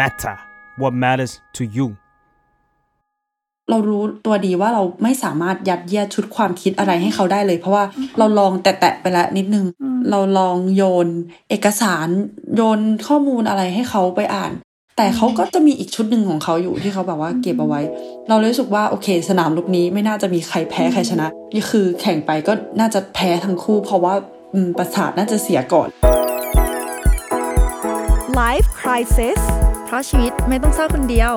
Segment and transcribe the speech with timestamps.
[0.00, 0.36] matter
[0.80, 1.88] what matters to you
[3.70, 7.84] เรารู้ตัวดีว่าเราไม่สามารถยัดเยียดชุดความคิดอะไรให้เขาได้เลย เพราะว่า
[8.18, 9.66] เราลองแตะๆไปแล้วนิดนึง
[10.10, 11.06] เราลองโยน
[11.50, 12.08] เอกสาร
[12.56, 14.52] โยนข้อมูลอะไรให้เขาไปอ่าน
[14.96, 17.80] แต่เขาก็จะมีอีกชุดหนึ่งของเขาอยู่ที่เขาแบบว่าเก็บเอาไว้
[18.28, 24.14] เราเลยรู้สึกว่าโอเค สนามลูกนี้ไม่น่าจะมีใครแพ้ใครชนะนี่คือแข่งไปก็น่าจะแพ้ทั้งคู่ เพราะว่า
[24.78, 25.88] ประสาทน่าจะเสียก่อน
[28.40, 29.40] Life Crisis
[29.88, 31.34] เพราะชีวิตไม่ต้องเศร้าคนเดียว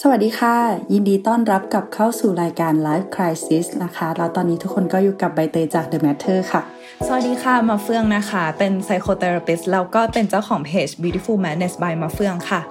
[0.00, 0.56] สวัสดีค่ะ
[0.92, 6.62] ยินดีต้อนรับกลับเข้าสู่รายการ Life Crisis นะคะ แล้วตอนนี้ทุกคนก็อยู่กับใบเตยจาก The Matter ค่ะ
[7.06, 12.62] สวัสดีค่ะ มาเฟืองนะคะ เป็น psychotherapist แล้วก็เป็นเจ้าของเพจ Beautiful Madness by มาเฟืองค่ะ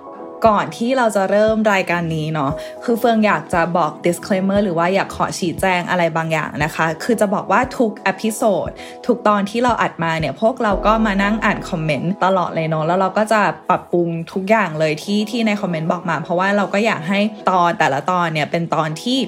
[0.45, 2.51] ก่อนที่เราจะเริ่มรายการนี้เนาะ
[2.83, 8.69] คือเฟืองอยากจะบอก disclaimer หรือว่าอยากขอชี้แจงอะไรบางอย่างนะคะ คือจะบอกว่าทุกอพิโซด
[9.07, 19.19] ทุกตอนที่เราอัดมาเนี่ย พวกเราก็มานั่งอ่านคอมเมนต์ตลอดเลยเนาะ แล้วเราก็จะปรับปรุงทุกอย่างเลยที่ที่ในคอมเมนต์บอกมา เพราะว่าเราก็อยากให้ตอนแต่ละตอนเนี่ยเป็นตอนที่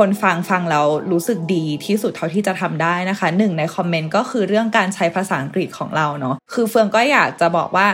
[0.00, 7.86] คนฟังฟังแล้วรู้สึกดีที่สุดเท่าที่จะทำได้นะคะหนึ่งในคอมเมนต์ก็คือเรื่องการใช้ภาษาอังกฤษของเราเนาะคือเฟืองก็อยากจะบอกว่า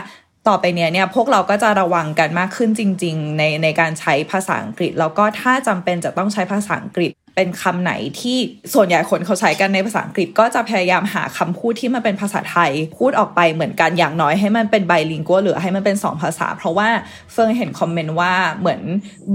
[0.47, 8.37] ต่อไปเนี้ยเนี่ยพวกเราก็จะระวังกันมากขึ้นจริง ๆ ในในการใช้ภาษาอังกฤษ แล้วก็ถ้าจำเป็นจะต้องใช้ภาษาอังกฤษ เป็นคำไหนที่
[8.73, 16.89] ส่วนใหญ่คนเขาใช้กันในภาษาอังกฤษ ก็จะพยายามหาคำพูดที่มันเป็นภาษาไทย พูดออกไปเหมือนกันอย่างน้อยให้มันเป็นไบลิงกัวหรือให้มันเป็น2ภาษา เพราะว่า
[17.31, 18.81] เฟิงเห็นคอมเมนต์ว่าเหมือน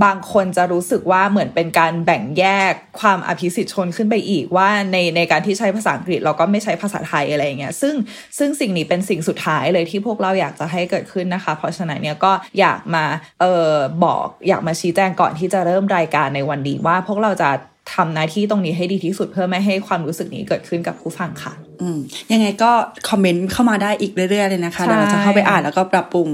[0.04, 7.94] บางคนจะรู้สึกว่าเหมือนเป็นการแบ่งแยกความอภิสิทธิชนขึ้นไปอีกว่าในในการที่ใช้ภาษาอังกฤษเราก็ไม่ใช้ภาษาไทยอะไรเงี้ยซึ่ง
[8.38, 13.04] ซึ่งสิ่งนี้เป็นสิ่งสุดท้ายเลยที่พวกเราอยากจะให้เกิดขึ้นนะคะ เพราะฉะนั้นเนี่ยก็อยากมา
[13.40, 13.72] เออ
[14.04, 17.50] บอกอยากมาชี้แจงก่อนที่จะเริ่มรายการในวันนี้ว่าพวกเราจะ
[17.94, 21.98] ทำหน้าที่ตรงนี้ให้ดีที่สุดเพื่อไม่ให้ความรู้สึกนี้เกิดขึ้นกับผู้ฟังค่ะ อืม
[22.32, 22.70] ยังไงก็
[23.08, 26.28] คอมเมนต์เข้ามาได้อีกเรื่อยๆเลยนะคะเดี๋ยวเราจะเข้าไปอ่านแล้วก็ปรับปรุง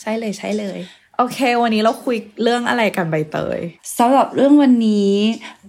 [0.00, 0.78] ใช่เลยใช่เลย
[1.16, 3.60] โอเค วันนี้เราคุยเรื่องอะไรกันใบเตย
[3.98, 5.12] สำหรับเรื่องวันนี้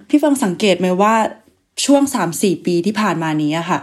[0.09, 1.13] พี่ฟังสังเกตไหมว่า
[1.85, 3.79] ช่วงสามสี่ปีที่ผ่านมานี้อะค่ะ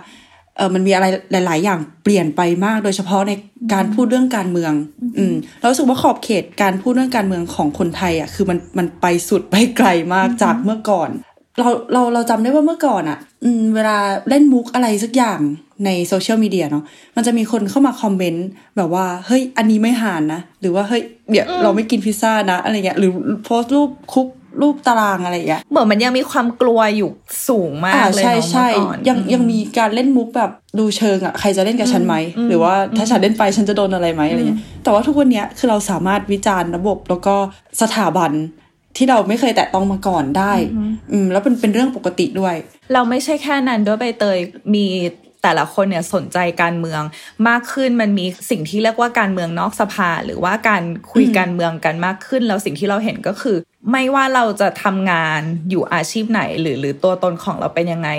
[0.57, 3.33] เออมันมีอะไรหลาย ๆ อย่างเปลี่ยนไปมาก โดยเฉพาะใน
[3.73, 4.73] การพูดเรื่องการเมือง
[5.19, 11.11] อืมเราสึกว่าขอบเขตการพูดเรื่องการเมืองของคนไทยอะคือมันมันไปสุดไปไกลมากจากเมื่อก่อน
[11.59, 13.97] เราเราเราจำได้ว่าเมื่อก่อนอะ่ะอืมเวลา
[14.29, 15.41] เล่นมุกอะไรสักอย่าง
[15.85, 16.85] ในโซเชียลมีเดียเนาะ
[17.17, 18.47] มันจะมีคนเข้ามาคอมเมนต์
[18.77, 23.11] แบบว่า เฮ้ย อันนี้ไม่หานนะ หรือว่า เฮ้ยเดี๋ยวเราไม่กินพิซซ่านะ อะไรเงี้ย หรือ
[23.45, 24.29] โพสต์รูปคุก
[24.63, 27.11] รูปตารางอะไรอย่างเงี้ยเหมือนมันยังมีความกลัวอยู่
[27.49, 28.69] สูงมากเลยเนาะใช่ใช่
[29.09, 32.15] ยังยังมีการเล่นมุกแบบดูเชิงอะใครจะเล่นกับฉันไหม
[32.49, 37.35] หรือว่าถ้าฉันเล่นไปฉันจะโดนอะไรไหมอะไรเงี้ยแต่ว่าทุกวันนี้คือเราสามารถวิจารณ์ระบบแล้วก็
[37.83, 38.31] สถาบัน
[38.97, 40.53] ที่เราไม่เคยแตะต้องมาก่อนได้
[41.13, 42.55] อืม แล้วเป็นเป็นเรื่องปกติด้วย
[42.93, 44.39] เราไม่ใช่แค่นั้นด้วยใบเตย
[44.75, 44.87] มี
[45.43, 47.03] แต่ละคนเนี่ยสนใจการเมือง
[47.49, 53.57] มากขึ้นมันมีสิ่งที่เรียกว่าการเมืองนอกสภา หรือว่าการคุยการเมืองกันมากขึ้น แล้วสิ่งที่เราเห็นก็คือ
[53.93, 55.41] ไม่ว่าเราจะทำงาน
[55.71, 58.11] อยู่อาชีพไหน หรือหรือตัวตนของเราเป็นยังไง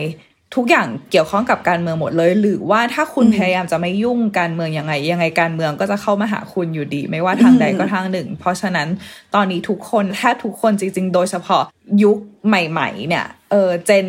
[0.58, 8.88] ทุกอย่างเกี่ยวข้องกับการเมืองหมดเลย หรือว่าถ้าคุณพยายามจะไม่ยุ่งการเมืองยังไง ยังไงการเมืองก็จะเข้ามาหาคุณอยู่ดี ไม่ว่าทางใดก็ทางหนึ่ง เพราะฉะนั้น
[9.36, 11.64] ตอนนี้ทุกคนแทบทุกคนจริง ๆ โดยเฉพาะ
[12.04, 14.08] ยุคใหม่ ๆ เนี่ยเออ Gen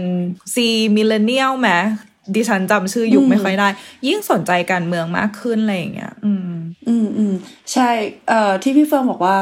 [0.55, 1.71] Z Millennial ไหม
[2.35, 3.69] ดิฉันจำชื่อยุคไม่ค่อยได้
[4.07, 6.53] ยิ่งสนใจการเมืองมากขึ้นอะไรอย่างเงี้ย อืม
[6.89, 7.35] อืมอืม
[7.73, 7.89] ใช่
[8.29, 9.37] เอ่อที่พี่เฟิร์มบอกว่า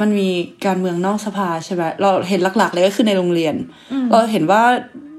[0.00, 0.30] มันมี
[0.66, 3.54] การเมืองนอกสภาใช่ไหมเราเห็นหลักๆเลยก็คือในโรงเรียน
[4.10, 4.62] เราเห็นว่า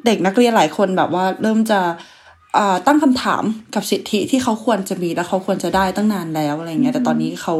[0.05, 1.79] เด็กนักเรียนหลายคนแบบว่าเริ่มจะ
[2.87, 3.43] ตั้งคำถาม
[3.75, 7.55] กับสิทธิที่เขาควรจะมีแล้วเขาควรจะได้ตั้งนานแล้วอะไรเงี้ยแต่ตอนนี้เขา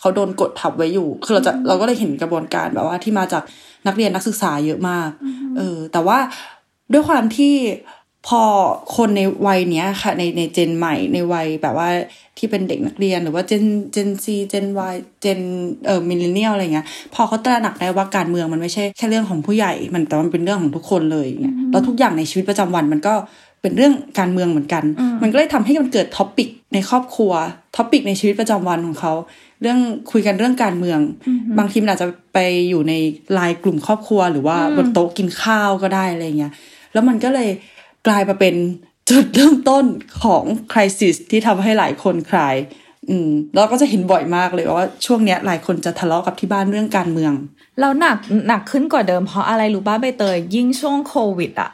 [0.00, 3.42] เขาโดนกดทับไว้อยู่ คือเราจะเราก็เลยเห็นกระบวนการแบบว่าที่มาจาก
[3.86, 5.08] นักเรียนนักศึกษาเยอะมาก
[5.56, 6.18] เออ แต่ว่า
[6.92, 7.54] ด้วยความที่
[8.28, 8.42] พอ
[8.96, 11.88] คนในวัยเนี้ยค่ะ ในในเจนใหม่ในวัยแบบว่า
[12.38, 14.80] ที่เป็นเด็กนักเรียนหรือว่า Gen Gen Z Gen Y
[15.20, 15.40] Gen
[15.86, 23.14] เอ่อ Millennial อะไรเงี้ยพอเขาตระหนักได้ว่าการเมืองมันไม่ใช่แค่เรื่องของผู้ใหญ่ มันแต่มันเป็นเรื่องของทุกคนเลยเงี้ยแล้วทุกอย่างในชีวิตประจำวันมันก็
[23.62, 24.84] เป็นเรื่องการเมืองเหมือนกัน
[25.22, 27.32] มันก็เลยทำให้มันเกิด topic ในครอบครัว
[27.76, 29.12] topic ในชีวิตประจำวันของเขา
[29.62, 29.78] เรื่อง
[30.10, 31.00] คุยกันเรื่องการเมือง
[31.58, 32.38] บางทีมันอาจจะไป
[32.68, 32.94] อยู่ใน
[33.32, 36.52] ไลน์กลุ่มครอบครัว หรือว่าบนโต๊ะกินข้าวก็ได้อะไรเงี้ย
[36.92, 37.48] แล้วมันก็เลย
[38.06, 38.54] กลายมาเป็น
[39.08, 39.84] จุดเริ่มต้น
[40.22, 42.56] ของคริสิสที่ทำให้หลายคนคลาย
[43.08, 47.32] อืมแล้วก็จะเห็นบ่อยมากเลยว่าช่วงเนี้ยหลายคนจะทะเลาะกับที่บ้านเรื่องการเมือง
[47.80, 48.18] แล้วหนัก
[48.48, 51.70] หนักขึ้นกว่าเดิมเพราะอะไรรู้ป้าใบเตยยิ่งช่วงโควิดอะ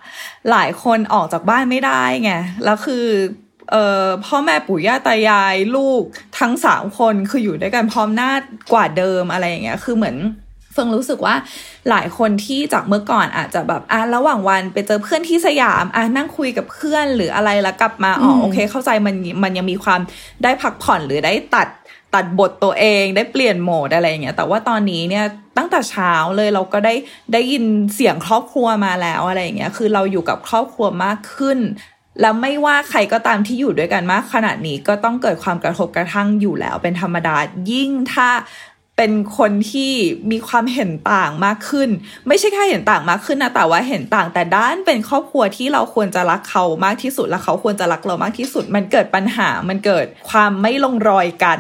[0.51, 2.33] หลายคนออกจากบ้านไม่ได้ไง
[2.65, 3.05] แล้วคือ
[3.71, 6.03] เอ่อพ่อแม่ปู่ย่าตายายลูก
[6.41, 8.31] ทั้งสามคนคืออยู่ด้วยกันพร้อมหน้า
[8.73, 10.17] กว่าเดิมอะไรอย่างเงี้ยคือเหมือน
[10.77, 11.35] เฟิงรู้สึกว่า
[11.91, 20.01] หลายคนที่จากเมื่อก่อนอาจจะแบบอะระหว่างวันไปเจอเพื่อนที่สยามอะนั่งคุยกับเพื่อนหรืออะไรแล้วกลับมาอ๋อโอเค เข้าใจมันมันยังมีความ
[20.43, 21.69] ได้พักผ่อนหรือได้ตัด
[22.15, 25.25] ตัดบทตัวเองได้เปลี่ยนโหมดอะไรอย่างเงี้ยแต่ว่าตอนนี้เนี่ย
[25.57, 26.95] ตั้งแต่เช้าเลยเราก็ได้
[27.33, 27.65] ได้ยิน
[27.95, 31.59] เสียงครอบครัวมาแล้วอะไรอย่างเงี้ยคือเราอยู่กับครอบครัวมากขึ้น
[32.21, 37.37] แล้วไม่ว่าใครก็ตามที่อยู่ด้วยกันมากขนาดนี้ก็ต้องเกิดความกระทบกระทั่งอยู่แล้วเป็นธรรมดา
[37.71, 38.29] ยิ่งถ้า
[38.97, 39.93] เป็นคนที่
[40.31, 41.89] มีความเห็นต่างมากขึ้น
[42.29, 51.59] ไม่ใช่แค่เห็นต่างมากขึ้นนะแต่ว่าเห็นต่างแต่ด้านเป็นครอบครัวที่เราควรจะรักเขามากที่สุดและเขาควรจะรักเรามากที่สุด มันเกิดปัญหามันเกิดความไม่ลงรอยกัน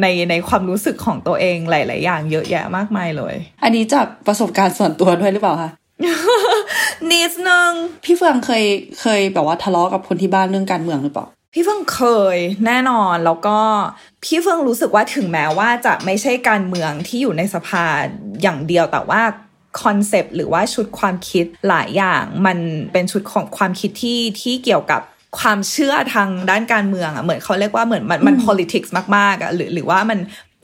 [0.00, 5.70] ในในความรู้สึกของตัวเองหลาย ๆ อย่างเยอะแยะมากมายเลย อันนี้จากประสบการณ์ส่วนตัวด้วยหรือเปล่าคะ
[7.10, 7.72] นิดนึง
[8.04, 8.64] พี่เฟืองเคย
[9.00, 12.00] เคยแบบว่าทะเลาะกับคนที่บ้านเรื่องการเมืองหรือเปล่า พี่เฟิงเค
[12.34, 12.36] ย
[12.66, 13.58] แน่นอนแล้วก็
[14.24, 17.84] พี่เฟิงรู้สึกว่าถึงแม้ว่าจะไม่ใช่การเมืองที่อยู่ในสภา
[18.42, 19.22] อย่างเดียวแต่ว่า
[19.82, 22.58] concept หรือว่าชุดความคิดหลายอย่างมัน
[22.92, 25.00] เป็นชุดของความคิดที่ที่เกี่ยวกับ
[25.38, 30.18] ความเชื่อทางด้านการเมืองอะเหมือนเขาเรียกว่าเหมือนมันมัน politics มากๆอะหรือหรือว่ามัน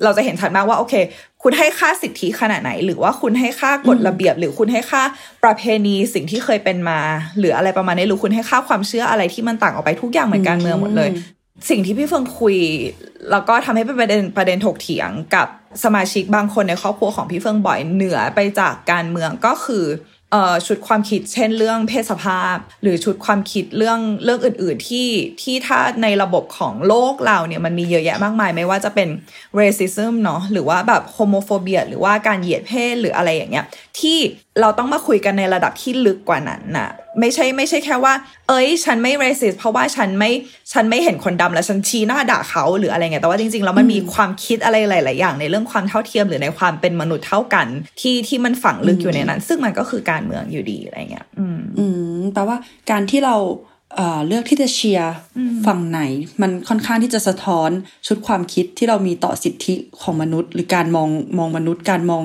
[0.04, 0.94] เราจะเห็นชัดมากว่าโอเค
[1.42, 5.02] คุณให้ค่าสิทธิขนาดไหน หรือว่าคุณให้ค่ากฎระเบียบ หรือคุณให้ค่า
[5.44, 7.00] ประเพณีสิ่งที่เคยเป็นมา
[7.38, 11.10] หรืออะไรประมาณนี้หรือคุณให้ค่าความเชื่ออะไรที่มันต่างออกไปทุกอย่างเหมือนการเมืองหมดเลย
[11.70, 12.56] สิ่งที่พี่เฟิงคุย
[13.30, 15.46] แล้วก็ทำให้เป็นประเด็นประเด็นถกเถียงกับ
[15.84, 20.13] สมาชิกบางคนในครอบครัวของพี่เฟิงบ่อยเหนือไปจากการเมืองก็คือเอ่อ
[20.66, 25.08] ชุดความคิดเช่นเรื่องเพศสภาพ หรือชุดความคิดเรื่องเรื่องอื่น ๆ ที่
[25.42, 29.08] ที่ถ้าในระบบของโลกเราเนี่ยมันมีเยอะแยะมากมาย ไม่ว่าจะเป็น
[29.60, 33.66] racism เนาะหรือว่าแบบ homophobia หรือว่าการเหยียดเพศหรืออะไรอย่างเงี้ย
[34.00, 34.18] ที่
[34.60, 36.88] เราต้องมาคุยกันในระดับที่ลึกกว่านั้นน่ะ
[37.20, 38.14] ไม่ใช่ไม่ใช่แค่ว่า
[38.48, 40.30] เอ้ย ฉันไม่ racist เพราะว่าฉันไม่
[40.72, 47.66] ฉันไม่เห็นคนดำแล้วฉันชี้หน้าด่าเขาหรืออะไรเงี้ยแต่ว่าจริงๆแล้วมันมีความคิดอะไรหลาย ๆ อย่าง ในเรื่องความเท่าเทียมหรือในความเป็นมนุษย์เท่ากัน
[48.00, 51.84] ที่ที่มันฝังลึกอยู่ในนั้น ซึ่งมันก็คือการเมืองอยู่ดีอะไรเงี้ยอืมอื
[52.18, 52.56] มแปลว่า
[52.90, 53.36] การที่เรา
[53.96, 55.12] เอ่อเลือกที่จะเชียร์
[55.66, 56.00] ฝั่งไหน
[56.42, 57.70] มันค่อนข้างที่จะสะท้อน
[58.06, 61.08] ชุดความคิดที่เรามีต่อสิทธิของมนุษย์ หรือการมอง
[61.38, 62.22] มองมนุษย์การมอง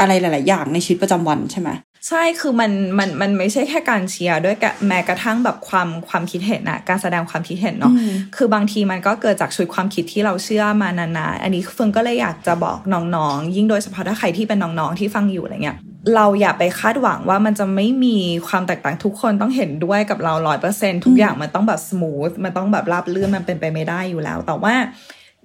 [0.00, 1.70] อะไรหลาย ๆ อย่างในชีวิตประจำวันใช่ไหม
[2.08, 7.92] ใช่คือมันมันมันไม่ใช่แค่การเชียร์ด้วยกะแม้กระทั่งแบบความความคิดเห็นอะการแสดงความคิดเห็นเนาะ
[8.36, 15.78] คือบางทีมันก็เกิดจากชุดความคิดที่เราเชื่อมานานๆอันนี้เฟิงก็เลยอยากจะบอกน้องๆ ยิ่งโดยเฉพาะถ้าใครที่เป็นน้องๆที่ฟังอยู่อะไรเงี้ย
[16.14, 18.16] เราอย่าไปคาดหวังว่ามันจะไม่มี
[18.48, 24.74] ความแตกต่างทุกคนต้องเห็นด้วยกับเราร้อยเปอร์เซ็นทุกอย่างมันต้องแบบสมูทมันต้องแบบราบรื่นมันเป็นไปไม่ได้อยู่แล้ว แต่ว่า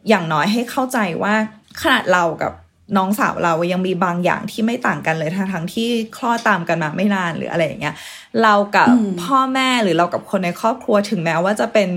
[0.10, 1.34] อย่างน้อยให้เข้าใจว่า
[1.82, 2.52] ขนาดเรากับ
[2.98, 7.96] น้องสาวเรายังมีบางอย่างที่ไม่ต่างกันเลยทั้งทั้งที่คลอดตามกันมาไม่นานหรืออะไรอย่างเงี้ย
[8.42, 8.90] เรากับ
[9.24, 11.90] พ่อแม่หรือเรากับคนในครอบครัวถึงแม้ว่าจะเป็น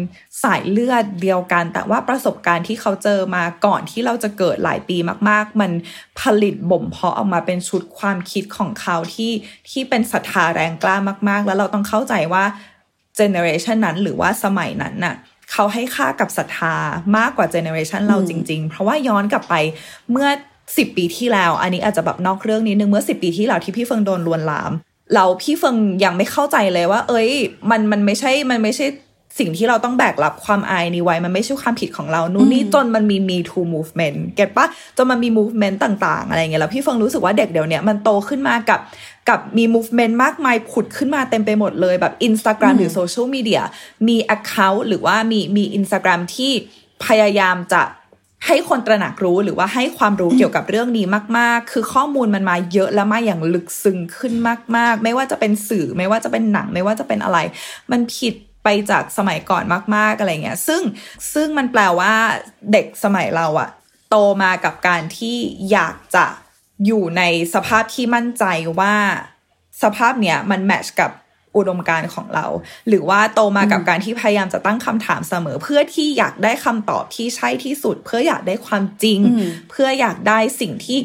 [0.42, 4.96] สายเลือดเดียวกัน แต่ว่าประสบการณ์ที่เขาเจอมาก่อนที่เราจะเกิดหลายปี
[5.28, 5.70] มาก ๆ มัน
[6.20, 9.32] ผลิตบ่มเพาะออกมาเป็นชุดความคิดของเขาที่
[9.70, 10.96] ที่เป็นศรัทธาแรงกล้า
[11.28, 12.44] มาก ๆ แล้วเราต้องเข้าใจว่า
[13.16, 15.14] generation นั้นหรือว่าสมัยนั้นน่ะ
[15.52, 16.74] เขาให้ค่ากับศรัทธา
[17.16, 19.54] มากกว่า generation เราจริง ๆ เพราะว่าย้อนกลับไป
[20.10, 20.28] เมื่อ
[20.76, 24.72] สิบปีที่แล้ว อันนี้อาจจะแบบนอกเรื่องนิดนึงเมื่อสิบปีที่แล้วที่พี่เฟิงโดนลวนลาม
[25.14, 27.30] เราพี่เฟิงยังไม่เข้าใจเลยว่า เอ้ย
[27.70, 28.86] มันมันไม่ใช่มันไม่ใช่
[29.38, 34.66] สิ่งที่เราต้องแบกรับความอายนี้ไว้ มันไม่ใช่ความผิดของเรา นู่นนี่จนมันมี me too movement get ปะ
[34.96, 38.80] จนมันมี movement ต่างๆ อะไรเงี้ยแล้วพี่เฟิงรู้สึกว่าเด็กเดี๋ยวนี้มันโตขึ้นมากับ
[39.28, 43.62] กับมี movement มากมายผุดขึ้นมาเต็มไปหมดเลยแบบ Instagram หรือโซเชียลมีเดีย
[44.08, 46.52] มี account หรือว่ามีมี Instagram ที่
[47.04, 47.82] พยายามจะ
[48.46, 51.06] ให้คนตระหนักรู้หรือว่าให้ความรู้เกี่ยวกับเรื่องนี้
[51.38, 54.34] มาก ๆ คือข้อมูลมันมาเยอะและมาอย่างลึกซึ้งขึ้น
[54.76, 57.38] มาก ๆ ไม่ว่าจะเป็นสื่อไม่ว่าจะเป็นหนังไม่ว่าจะเป็นอะไร
[57.90, 58.34] มันผิด
[58.64, 59.64] ไปจากสมัยก่อน
[59.96, 60.82] มาก ๆ อะไรเงี้ย ซึ่ง
[61.34, 62.14] ซึ่งมันแปลว่า
[62.72, 63.70] เด็กสมัยเราอะ
[64.10, 65.36] โตมากับการที่
[65.70, 66.26] อยากจะ
[66.86, 67.22] อยู่ใน
[67.54, 68.44] สภาพที่มั่นใจ
[68.80, 68.94] ว่า
[69.82, 71.10] สภาพเนี้ยมันแมทช์กับ
[71.56, 72.46] อุดมการณ์ของเรา
[72.88, 79.18] หรือว่าโตมากับการที่พยายามจะตั้งคำถามเสมอ เพื่อที่อยากได้คำตอบที่ใช่ที่สุด เพื่ออยากได้ความจริง
[79.70, 80.98] เพื่ออยากได้สิ่งที่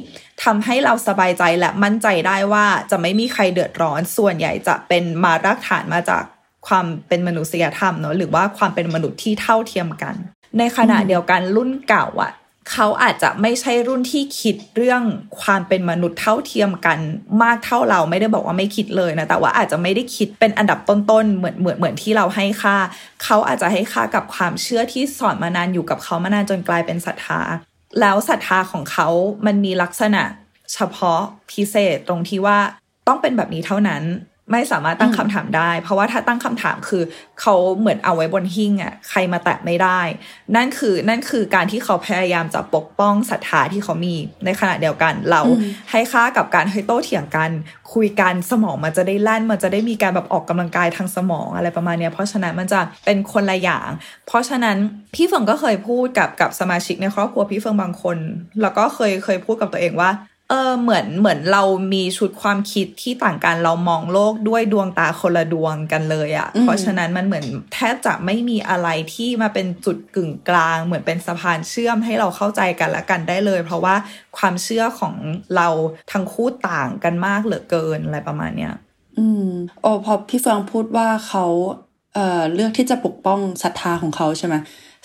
[0.43, 6.23] ทำให้เราสบายใจและมั่นใจได้ว่าจะไม่มีใครเดือดร้อน ส่วนใหญ่จะเป็นมารากฐานมาจาก
[6.67, 10.15] ความเป็นมนุษยธรรมเนอะหรือว่าความเป็นมนุษย์ที่เท่าเทียมกัน
[10.57, 12.31] ในขณะเดียวกันรุ่นเก่าอะ
[12.71, 15.01] เขาอาจจะไม่ใช่รุ่นที่คิดเรื่อง
[15.41, 16.99] ความเป็นมนุษย์เท่าเทียมกัน
[17.43, 22.77] มากเท่าเราไม่ได้บอกว่าไม่คิดเลยนะ แต่ว่าอาจจะไม่ได้คิดเป็นอันดับต้นๆเหมือนเหมือนเหมือนที่เราให้ค่า
[23.23, 27.41] เขาอาจจะให้ค่ากับความเชื่อที่สอนมานานอยู่กับเขามานานจนกลายเป็นศรัทธา
[27.99, 29.07] แล้วศรัทธาของเขา
[29.45, 30.23] มันมีลักษณะ
[30.73, 31.19] เฉพาะ
[31.51, 32.59] พิเศษตรงที่ว่า
[33.07, 34.03] ต้องเป็นแบบนี้เท่านั้น
[34.51, 37.03] ไม่สามารถตั้งคำถามได้ เพราะว่าถ้าตั้งคำถามคือ
[37.41, 40.01] เขาเหมือนเอาไว้บนหิ้งอะใครมาแตะไม่ได้
[40.55, 44.13] นั่นคือนั่นคือการที่เขาพยายามจะปกป้องศรัทธาที่เขามี
[44.45, 45.41] ในขณะเดียวกัน เรา
[45.91, 47.51] ให้ค่ากับการให้โต้เถียงกัน
[47.93, 53.89] คุยกันสมองมันจะได้แล่น มันจะได้มีการแบบออกกำลังกายทางสมองอะไรประมาณเนี้ยเพราะฉะนั้นมันจะเป็นคนละอย่าง
[54.27, 54.77] เพราะฉะนั้น
[55.13, 58.17] พี่เฟิงก็เคยพูดกับกับสมาชิกในครอบครัวพี่เฟิงบางคน
[58.61, 60.09] แล้วก็เคยเคยพูดกับตัวเองว่า
[60.49, 61.63] เออเหมือนเหมือนเรา
[61.93, 73.95] มีชุดความคิดที่ต่างกันเรามองโลกด้วยดวงตาคนละดวงกันเลยอะ่ะ เพราะฉะนั้นมันเหมือนแทบจะไม่มีอะไรที่มาเป็นจุดกึ่งกลาง เหมือนเป็นสะพานเชื่อมให้เราเข้าใจกันและกันได้เลย เพราะว่า
[74.37, 75.15] ความเชื่อของ
[75.55, 75.67] เรา
[76.11, 78.73] ทั้งคู่ต่างกันมากเหลือเกินอะไรประมาณเนี้ย
[79.17, 79.49] อืม
[79.81, 81.45] โอ้พอพี่เฟืองพูดว่าเขา
[82.13, 84.55] เอ่อเลือกที่จะปกป้องศรัทธาของเขาใช่ไหม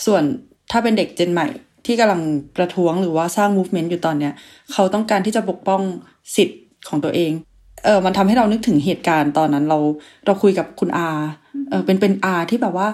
[0.06, 0.22] ส่วน
[0.70, 1.48] ถ้าเป็นเด็กเจนใหม่
[1.86, 2.20] ที่กำลัง
[2.56, 4.32] ประท้วงหรือว่าสร้าง movement อยู่ตอนเนี้ย
[4.72, 5.80] เขาต้องการที่จะปกป้อง
[6.36, 7.32] สิทธิ์ของตัวเอง
[7.84, 9.78] เออมันทำให้เรานึกถึงเหตุการณ์ตอนนั้นเรา
[10.26, 11.10] เราคุยกับคุณอา
[11.70, 12.88] เออเป็นเป็นอาที่แบบว่า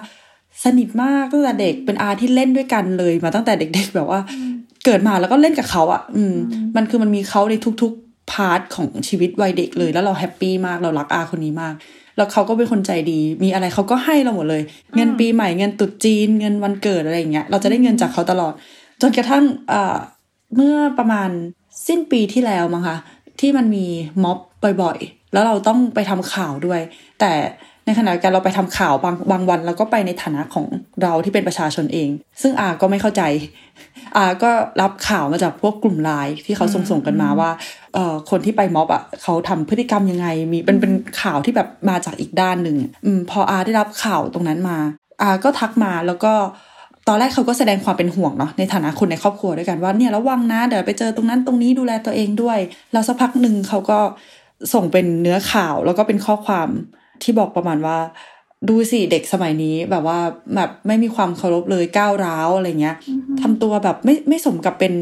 [0.64, 4.20] สนิทมากตั้งแต่เด็กเป็นอาที่เล่นด้วยกันเลยมาตั้งแต่เด็ก ๆ แบบว่า
[4.84, 6.34] เกิดมาแล้วก็เล่นกับเขาอะ่ะ อืม
[6.76, 11.74] มันคือมันมีเขาในทุกๆ part ของชีวิตวัยเด็กเลย แล้วเรา happy มากเรารักอาคนนี้มาก
[12.16, 14.62] แล้วเขาก็เป็นคนใจดี มีอะไรเขาก็ให้เราหมดเลย
[14.96, 18.52] เงินปีใหม่เงินตรุษจีนเงินวันเกิดอะไรอย่างเงี้ยเราจะได้เงินจากเขาตลอด
[19.00, 19.44] จนกระทั่ง
[20.54, 21.30] เมื่อประมาณ
[21.88, 22.96] สิ้นปีที่แล้วมั้งคะ
[23.40, 23.86] ที่มันมี
[24.24, 24.38] ม็อบ
[24.82, 26.80] บ่อยๆ แล้วเราต้องไปทำข่าวด้วย
[27.20, 27.32] แต่
[27.86, 30.66] ในขณะการเราไปทำข่าวบางบางวันเราก็ไปในฐานะของ
[31.02, 32.08] เราที่เป็นประชาชนเอง
[32.42, 33.22] ซึ่งอาก็ไม่เข้าใจ
[34.16, 34.50] อาก็
[34.80, 37.50] รับข่าวมาจากพวกกลุ่มไลน์ที่เขาส่งส่งกันมาว่า
[37.94, 44.78] เอ่อคนที่ไปม็อบอะเขาทำพฤติกรรมยังไง มีเป็นเป็นข่าวที่แบบมาจากอีกด้านหนึ่งอืมพออาได้รับข่าวตรงนั้นมา
[45.22, 46.32] อาก็ทักมาแล้วก็
[47.08, 52.58] ตอนแรกเขาก็แสดงความเป็นห่วงเนาะในฐานะคนในครอบครัวด้วยกันว่าเนี่ยระวังนะเดี๋ยวไปเจอตรงนั้นตรงนี้ดูแลตัวเองด้วย
[52.92, 53.98] แล้วสักพักหนึ่งเขาก็
[54.74, 56.68] ส่งเป็นเนื้อข่าวแล้วก็เป็นข้อความ
[57.22, 57.98] ที่บอกประมาณว่า
[58.68, 60.18] ดูสิเด็กสมัยนี้แบบว่า
[60.54, 62.96] แบบไม่มีความเคารพเลยก้าวร้าวอะไรเงี้ย
[63.40, 64.94] ทำตัวแบบไม่ไม่สมกับเป็น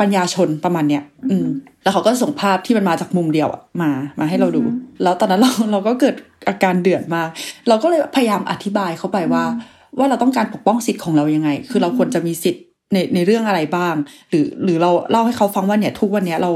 [0.00, 1.46] ปัญญาชนประมาณเนี้ยอืม
[1.82, 3.48] แล้วเขาก็ส่งภาพที่มันมาจากมุมเดียว
[3.82, 4.62] มามาให้เราดู
[5.02, 6.14] แล้วตอนนั้นเราเราก็เกิด
[6.48, 7.28] อาการเดือดมาก
[7.68, 9.44] เราก็เลยพยายามอธิบายเขาไปว่า
[9.96, 13.94] ว่าเราต้องการปกป้องสิทธิ์ของเรายังไง คือเราควรจะมีสิทธิ์ในในเรื่องอะไรบ้าง
[14.30, 16.50] หรือหรือเราเล่าให้เขาฟังว่าเนี่ยทุกวันนี้เรา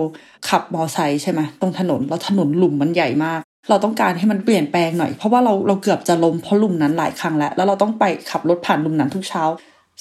[0.48, 9.42] ขับมอไซค์ใช่ไหมตรงถนนแล้วถนนหลุมมันใหญ่มาก เราต้องการให้มันเปลี่ยนแปลงหน่อย เพราะว่าเราเราเกือบจะล้มเพราะลุมนั้นหลายครั้งแล้ว แล้วเราต้องไปขับรถผ่านลุมนั้นทุกเช้า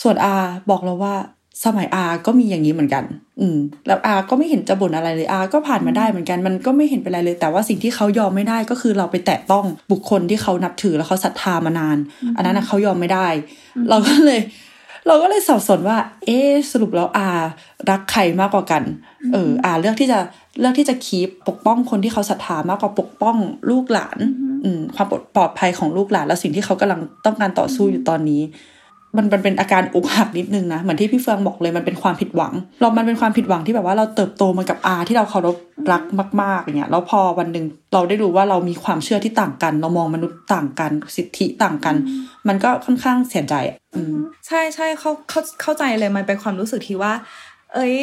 [0.02, 0.34] ส่วนอา
[0.70, 1.16] บอกเราว่า
[1.66, 3.04] สมัยอาก็มีอย่างนี้เหมือนกัน
[3.40, 11.98] อืม แล้วอาก็ไม่เห็นจะบ่นอะไรเลยอาก็ผ่านมาได้เหมือนกัน มันก็ไม่เห็นเป็นไรเลย แต่ว่าสิ่งที่เขายอมไม่ได้ก็คือเราไปแตะต้องบุคคลที่เขานับถือแล้วเขาศรัทธามานาน
[12.36, 13.28] อันนั้นนะเขายอมไม่ได้
[13.90, 14.40] เราก็เลย
[15.08, 16.40] เราก็เลยสับสนว่า เอ๊
[16.72, 17.28] สรุปแล้วอา
[17.90, 18.84] รักใครมากกว่ากัน
[19.34, 20.20] เออ อาเลือกที่จะ
[20.60, 23.38] เลือกที่จะคีปปกป้องคนที่เขาศรัทธามากกว่าปกป้อง
[23.70, 24.18] ลูกหลาน
[24.64, 28.42] อืม ความปลอดภัยของลูกหลาน และสิ่งที่เขากำลังต้องการต่อสู้อยู่ตอนนี้
[29.18, 35.56] มันมันเป็นอาการอกหักนิดนึงนะเหมือนที่พี่เฟืองบอกเลยมันเป็นความผิดหวัง เรา มันเป็นความผิดหวังที่แบบว่าเราเติบโตมากับอาที่เราเคารพ
[35.92, 36.04] รัก
[36.42, 41.96] มากๆอย่างเงี้ยแล้วพอวันหนึ่งเราได้รู้ว่าเรามีความเชื่อที่ต่างกัน เรามองมนุษย์ต่างกันสิทธิต่างกัน
[42.48, 43.56] มันก็ค่อนข้างเสียใจ
[43.96, 44.16] อืม
[44.48, 47.14] ใช่ใช่เขาเขาเข้าใจเลยมันเป็นความรู้สึกที่ว่า
[47.76, 47.96] เอ้ย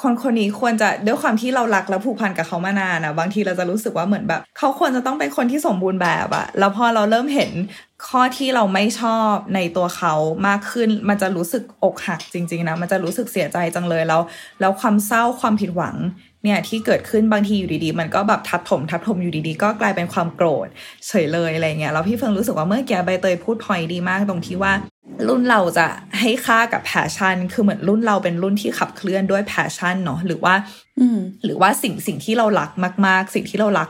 [0.00, 7.50] คนคนนี้ควรจะด้วยความที่เรารักและผูกพันกับเขามานานอะบางทีเราจะรู้สึกว่าเหมือนแบบ เขาควรจะต้องเป็นคนที่สมบูรณ์แบบอะแล้วพอเราเริ่มเห็น
[8.08, 10.14] ข้อที่เราไม่ชอบในตัวเขา
[10.46, 14.20] มากขึ้น มันจะรู้สึกอกหักจริง ๆ นะ มันจะรู้สึกเสียใจจังเลยแล้ว
[14.60, 15.96] แล้วความเศร้าความผิดหวัง
[16.44, 20.68] เนี่ยที่เกิดขึ้นบางทีอยู่ดีๆ มันก็แบบทับถม ทับถมอยู่ดีๆ ก็กลายเป็นความโกรธ
[21.06, 24.72] เฉยเลยอะไรเงี้ยแล้วพี่เฟิงรู้สึกว่าเมื่อกี้ใบเตยพูดพอยดีมากตรงที่ว่า
[25.28, 25.86] รุ่นเราจะ
[26.20, 30.54] ให้ค่ากับ passion คือเหมือนรุ่นเราเป็นรุ่นที่ขับเคลื่อนด้วย passion เนาะหรือว่า
[31.44, 32.70] หรือว่าสิ่งสิ่งที่เรารัก
[33.06, 33.88] มาก ๆ สิ่งที่เรารัก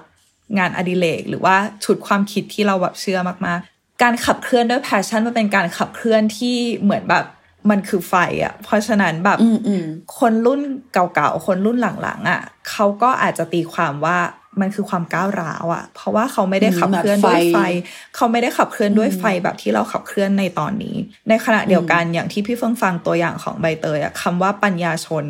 [0.59, 7.25] งานอดิเรกหรือว่าชุดความคิดที่เราแบบเชื่อมากๆ การขับเคลื่อนด้วย passion มันเป็นการขับเคลื่อนที่เหมือนแบบ
[7.71, 9.39] มันคือไฟอะ่ะ เพราะฉะนั้นแบบ
[10.19, 10.61] คนรุ่น
[10.93, 14.19] เก่าๆ คนรุ่นหลังๆอะ่ะเขาก็อาจจะตีความว่า
[14.61, 17.59] มันคือความก้าวร้าวอะ่ะ เพราะว่าเขาไม่ได้ขับเคลื่อนด้วยไฟ
[18.17, 20.97] เขาไม่ได้ขับเคลื่อนด้วยไฟแบบที่เราขับเคลื่อนในตอนนี้
[21.29, 25.25] ในขณะเดียวกันอย่างที่พี่เฟิงฟังตัวอย่างของใบเตยอะคำว่าปัญญาชน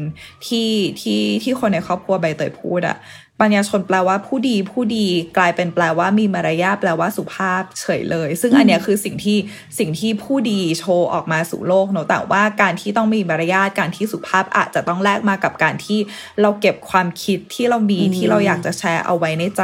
[0.47, 2.97] ที่ที่ที่คนในครอบครัวใบเตยพูดอะ
[3.41, 9.39] ปัญญาชนแปลว่าผู้ดีผู้ดีกลายเป็นแปลว่ามีมารยาทแปลว่าสุภาพเฉยเลย ซึ่งอันเนี้ยคือสิ่งที่
[9.79, 15.99] สิ่งที่ผู้ดีโชว์ออกมาสู่โลกเนอะแต่ว่าการที่ต้องมีมารยาทการที่สุภาพอาจจะต้องแลกมากับการที่
[16.41, 19.63] เราเก็บความคิดที่เรามีที่เราอยากจะแชร์เอาไว้ในใจ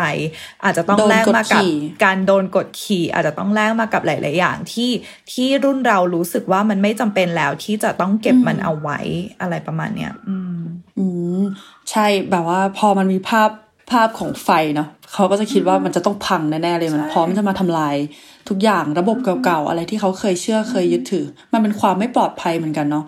[0.64, 1.64] อาจจะต้องแลกมากับ
[2.04, 4.90] การโดนกดขี่ อาจจะต้องแลกมากับหลาย ๆ อย่างที่
[5.32, 8.98] ที่รุ่นเรารู้สึกว่ามันไม่จำเป็นแล้วที่จะต้องเก็บมันเอาไว้
[9.40, 10.60] อะไรประมาณเนี้ยอืม
[10.98, 11.06] อื
[11.40, 11.42] ม
[11.90, 13.50] ใช่แบบว่าพอมันมีภาพ
[13.90, 17.96] ภาพของไฟเนาะเขาก็จะคิดว่ามันจะต้องพังแน่ๆเลยมันพร้อมจะมาทำลาย
[18.48, 23.04] ทุกอย่างระบบเก่าๆอะไรที่เขาเคยเชื่อเคยยึดถือ มันเป็นความไม่ปลอดภัยเหมือนกันเนาะ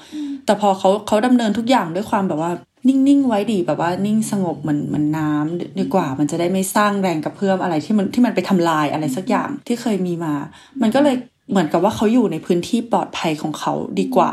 [0.46, 2.50] แต่พอเขาเขาดำเนินทุกอย่างด้วยความแบบว่า
[2.88, 10.34] นิ่งๆไว้ดีแบบว่านิ่งสงบเหมือนเหมือนน้ำดีกว่า มันจะได้ไม่สร้างแรงกระเพื่อมอะไรที่มันที่มันไปทำลายอะไรสักอย่างที่เคยมีมา
[10.82, 11.16] มันก็เลย
[11.50, 14.30] เหมือนกับว่าเขาอยู่ในพื้นที่ปลอดภัยของเขาดีกว่า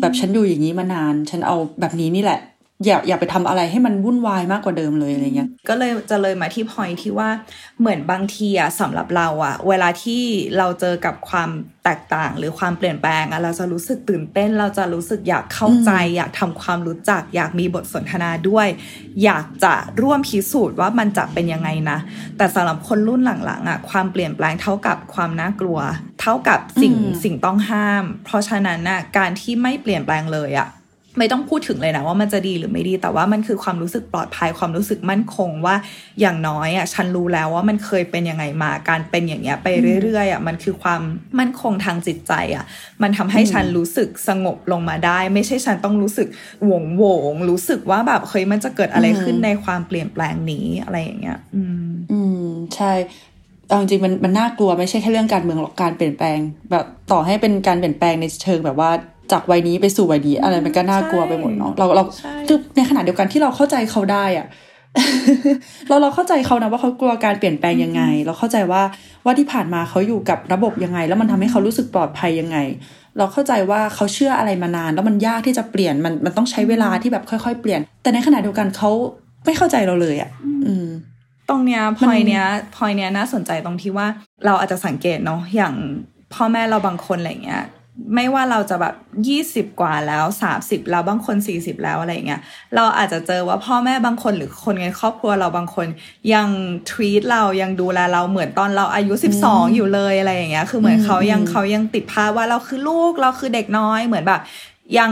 [0.00, 2.40] แบบฉันอยู่อย่างนี้มานาน ฉันเอาแบบนี้นี่แหละ
[2.84, 7.28] อย่าอย่าไปทำอะไรให้มันวุ่นวายมากกว่าเดิมเลยอะไรเงี้ย ก็เลยจะเลยมาที่พอยที่ว่า
[7.80, 10.22] เหมือนบางทีอะสำหรับเราอะเวลาที่
[10.58, 11.50] เราเจอกับความ
[11.84, 18.66] แตกต่างหรือความเปลี่ยนแปลงอะเราจะรู้สึกตื่นเต้น เราจะรู้สึกอยากเข้าใจ อยากทำความรู้จัก อยากมีบทสนทนาด้วย
[19.24, 21.98] อยากจะร่วมพิสูจน์ว่ามันจะเป็นยังไงนะ
[22.36, 25.78] แต่สำหรับคนรุ่นหลังๆอะความเปลี่ยนแปลงเท่ากับความน่ากลัว
[26.20, 26.94] เท่ากับสิ่ง
[27.24, 30.68] สิ่งต้องห้าม เพราะฉะนั้นอะการที่ไม่เปลี่ยนแปลงเลยอะ
[31.18, 35.74] ไม่ต้องพูดถึงเลยนะว่ามันจะดีหรือไม่ดี แต่ว่ามันคือความรู้สึกปลอดภัยความรู้สึกมั่นคงว่า
[36.20, 39.68] อย่างน้อยอะฉันรู้แล้วว่ามันเคยเป็นยังไงมาการเป็นอย่างเงี้ยไป
[40.02, 41.02] เรื่อยๆอะมันคือความ
[41.38, 42.64] มั่นคงทางจิตใจอะ
[43.02, 46.28] มันทำให้ฉันรู้สึกสงบลงมาได้ ไม่ใช่ฉันต้องรู้สึก
[46.66, 52.92] หวงโหวงรู้สึกว่าแบบเฮ้ยมันจะเกิดอะไรขึ้นในความเปลี่ยนแปลงนี้อะไรอย่างเงี้ย อืม อืมใช่
[53.68, 56.38] เอาจริงๆมันมันน่ากลัวไม่ใช่แค่เรื่องการเมืองหรอกการเปลี่ยนแปลง
[56.70, 58.90] แบบต่อให้เป็นการเปลี่ยนแปลงในเชิงแบบว่า
[59.32, 62.04] จากวัยนี้ไปสู่วัยนี้อะไรมันก็น่ากลัวไปหมดเนาะเราเรา
[62.48, 64.46] คือในขณะเดียวกันที่เราเข้าใจเขาได้อะ
[65.88, 68.82] เราเราเข้าใจเขานะว่าเขากลัวการเปลี่ยนแปลงยังไง เราเข้าใจว่า
[69.24, 72.58] ว่าที่ผ่านมาเขาอยู่กับระบบยังไง แล้วมันทำให้เขารู้สึกปลอดภัยยังไง
[73.18, 78.90] เราเข้าใจว่าเขาเชื่ออะไรมานาน แล้วมันยากที่จะเปลี่ยนมันมันต้องใช้เวลาที่แบบค่อยๆ เปลี่ยน แต่ในขณะเดียวกันเขา
[79.44, 80.30] ไม่เข้าใจเราเลยอะ่ะ
[80.66, 80.88] อืม
[81.48, 82.44] ตรงเนี้ยพอยเนี้ย
[82.76, 84.06] พอยเนี้ยน่าสนใจตรงที่ว่า
[84.46, 85.74] เราอาจจะสังเกตเนาะอย่าง
[86.34, 87.62] พ่อแม่เราบางคนอะไรเงี้ย
[88.14, 88.94] ไม่ว่าเราจะแบบ
[89.28, 92.40] ยี่สิบกว่าแล้วสามสิบแล้วบางคนสี่สิบแล้วอะไรเงี้ย
[92.74, 95.86] เราอาจจะเจอว่าพ่อแม่บางคนหรือคนในครอบครัวเราบางคน
[96.34, 96.48] ยัง
[96.90, 104.40] ทวีตเรายังดูแลเราเหมือนตอนเราอายุสิบสองอยู่เลยอะไรอย่างเงี้ยคือเหมือนเขายังเขายังติดภาพว่าเราคือลูกเราคือเด็กน้อยเหมือนแบบ
[104.98, 105.10] ยัง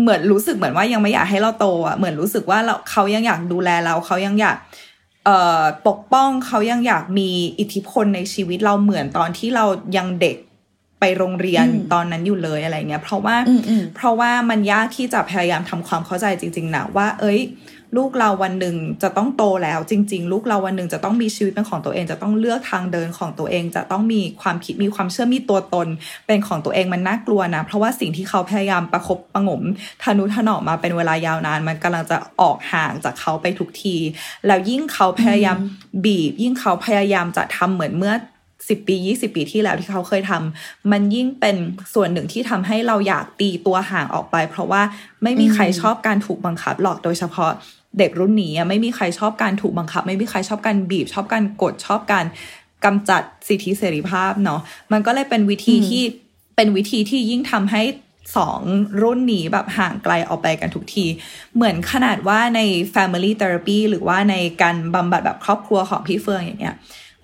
[0.00, 4.56] เหมือนรู้สึกเหมือนว่ายังไม่อยากให้เราโตอะเหมือนรู้สึกว่าเราเขายังอยากดูแลเราเขายังอยาก
[5.24, 9.64] เอ่อปกป้องเขายังอยากมีอิทธิพลในชีวิตเราเหมือนตอนที่เรา
[9.96, 10.36] ยังเด็ก
[11.04, 13.36] ไปโรงเรียนตอนนั้นอยู่เลยอะไรเงี้ยเพราะว่า
[13.96, 17.40] เพราะว่ามันยากที่จะพยายามทำความเข้าใจจริง ๆนะว่า เอ้ย
[17.96, 25.88] ลูกเราวันหนึ่งจะต้องโตแล้ว จริง ๆ ลูกเราวันหนึ่งจะต้องมีชีวิตเป็นของตัวเอง จะต้องเลือกทางเดินของตัวเอง จะต้องมีความคิดมีความเชื่อมีตัวตน
[26.26, 29.62] เป็นของตัวเองมันน่ากลัวนะ เพราะว่าสิ่งที่เขาพยายามประคบประงม
[30.02, 33.96] ทนุถนอมมาเป็นเวลายาวนาน มันกำลังจะออกห่างจากเขาไปทุกที
[34.46, 35.56] แล้วยิ่งเขาพยายาม
[36.04, 38.14] บีบ ยิ่งเขาพยายามจะทำเหมือนเมื่อ
[38.68, 41.56] สิบปียี่สิบปีที่แล้วที่เขาเคยทำมันยิ่งเป็น
[41.94, 44.82] ส่วนหนึ่งที่ทำให้เราอยากตีตัวห่างออกไป เพราะว่า
[45.22, 47.50] ไม่มีใครชอบการถูกบังคับหรอกโดยเฉพาะ
[47.98, 52.24] เด็กรุ่นนี้ไม่มีใครชอบการถูกบังคับ ไม่มีใครชอบการบีบ ชอบการกดชอบการ
[52.84, 54.60] กำจัดสิทธิเสรีภาพเนาะ
[54.92, 56.02] มันก็เลยเป็นวิธีที่
[56.56, 57.82] เป็นวิธีที่ยิ่งทำให้
[58.36, 58.60] สอง
[59.02, 61.06] รุ่นนี้แบบห่างไกลออกไปกันทุกที
[61.54, 62.60] เหมือนขนาดว่าใน
[62.94, 66.76] Family Therapy หรือว่าในการบำบัดแบบครอบครัวของพี่เฟืองอย่างเงี้ย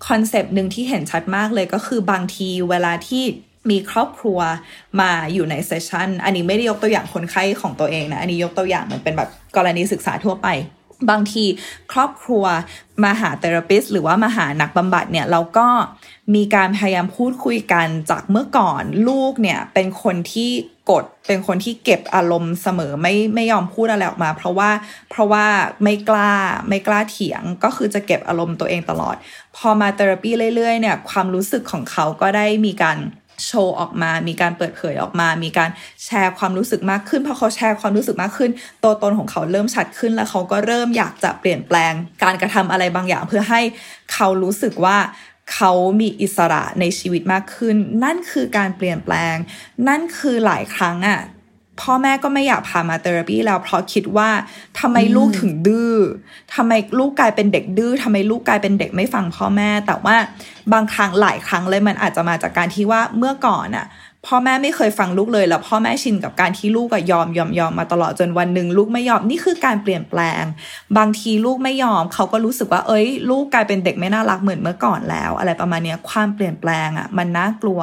[0.07, 3.25] concept หนึ่งที่เห็นชัดมากเลยก็คือบางทีเวลาที่
[3.71, 4.39] มีครอบครัว
[5.01, 10.49] มาอยู่ใน session อันนี้ไม่ได้ยกตัวอย่างคนไข้ของตัวเองนะ อันนี้ยกตัวอย่างมันเป็นแบบกรณีศึกษาทั่วไป
[11.11, 11.45] บางที
[11.93, 12.45] ครอบครัว
[13.05, 15.69] มาหา therapist หรือว่ามาหานักบำบัดเนี่ยเราก็
[16.35, 20.51] มีการพยายามพูดคุยกันจากเมื่อก่อนลูกเนี่ยเป็นคนที่
[20.91, 24.71] กด เป็นคนที่เก็บอารมณ์เสมอไม่ไม่ยอมพูดอะไรออกมา เพราะว่า
[25.11, 25.47] เพราะว่า
[25.83, 26.33] ไม่กล้า
[26.69, 29.17] ไม่กล้าเถียงก็คือจะเก็บอารมณ์ตัวเองตลอด
[29.57, 32.99] พอมาเทอราปีเรื่อยๆเนี่ยความรู้สึกของเขาก็ได้มีการ
[33.47, 35.71] โชว์ออกมา มีการเปิดเผยออกมา มีการ
[36.05, 38.51] แชร์ความรู้สึกมากขึ้น พอเขาแชร์ความรู้สึกมากขึ้น
[38.85, 43.61] ตัวตนของเขาเริ่มชัดขึ้น แล้วเขาก็เริ่มอยากจะเปลี่ยนแปลงการกระทำอะไรบางอย่าง เพื่อให้
[44.13, 44.97] เขารู้สึกว่า
[45.55, 49.37] เขามีอิสระในชีวิตมากขึ้น นั่นคือการเปลี่ยนแปลง
[49.89, 51.21] นั่นคือหลายครั้งอะ่ะ
[51.81, 54.31] พ่อแม่ก็ไม่อยากพามาเทอราปีแล้วเพราะคิดว่า
[54.81, 55.95] ทำไมลูกถึงดื้อ
[56.55, 60.17] ทำไมลูกกลายเป็นเด็กดื้อทำไมลูกกลายเป็นเด็กไม่ฟังพ่อแม่ แต่ว่า
[60.73, 63.87] บางครั้งหลายครั้งเลยมันอาจจะมาจากการที่ว่าเมื่อก่อนอะ
[64.27, 70.43] พ่อแม่ไม่เคยฟังลูกเลยแล้วพ่อแม่ชินกับการที่ลูกก็ยอมยอมยอมมาตลอดจนวันหนึ่งลูกไม่ยอมนี่คือการเปลี่ยนแปลง
[70.99, 77.81] บางทีลูกไม่ยอมเขาก็รู้สึกว่า เอ้ย ลูกกลายเป็นเด็กไม่น่ารักเหมือนเมื่อก่อนแล้ว อะไรประมาณนี้ความเปลี่ยนแปลงอะมันน่ากลัว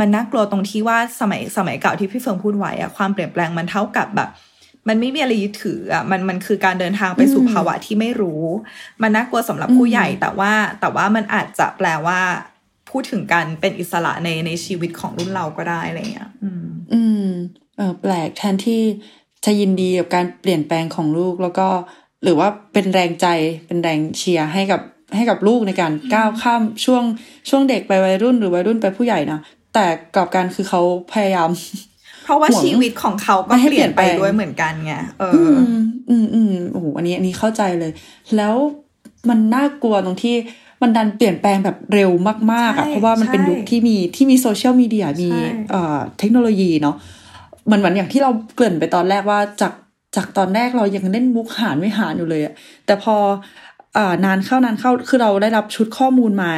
[0.00, 4.30] มันน่ากลัวตรงที่ว่าสมัยสมัยเก่าที่พี่เฟิงพูดไว้อะความเปลี่ยนแปลงมันเท่ากับแบบ
[4.88, 8.42] มันไม่มีอะไรยึดถืออะมันมันคือการเดินทางไปสู่ภาวะที่ไม่รู้
[9.02, 12.20] มันน่ากลัวสำหรับผู้ใหญ่แต่ว่าแต่ว่ามันอาจจะแปลว่า
[12.90, 17.26] พูดถึงการเป็นอิสระในในชีวิตของรุ่นเราก็ได้อะไรเงี้ย อืม อืม
[17.76, 18.82] เออแปลกแทนที่
[19.44, 21.68] จะยินดีกับการเปลี่ยนแปลงของลูกแล้วก็
[22.22, 23.26] หรือว่าเป็นแรงใจ
[23.66, 24.80] เป็นแรงเชียร์ให้กับ
[25.16, 27.04] ให้กับลูกในการก้าวข้ามช่วง
[27.48, 29.40] ช่วงเด็กไปวัยรุ่นหรือวัยรุ่นไปผู้ใหญ่นะ
[29.74, 31.50] แต่กลับกันคือเขาพยายาม
[32.24, 37.92] เพราะว่าห่วงชีวิตของเขาก็ไม่ให้เปลี่ยนไปเปลี่ยนแปลงด้วยเหมือนกันไงเอออือมอืมอืมโอ้โหอันนี้อันนี้เข้าใจเลย
[38.36, 38.54] แล้ว
[39.28, 40.36] มันน่ากลัวตรงที่
[40.82, 42.10] มันดันเปลี่ยนแปลงแบบเร็ว
[42.52, 46.96] มากๆอะใช่เพราะว่ามันเป็นใช่ยุคที่มีที่มีโซเชียลมีเดียมีใช่เอ่อเทคโนโลยีเนาะ
[47.70, 49.72] มันเหมือนอย่างที่เราเกริ่นไปตอนแรกว่าจาก
[50.16, 52.54] จากตอนแรกเรายังเล่นมุกหารไม่หารอยู่เลยอะ
[52.86, 53.16] แต่พอ
[53.96, 56.50] อ่านานเข้านานเข้าคือเราได้รับชุดข้อมูลมา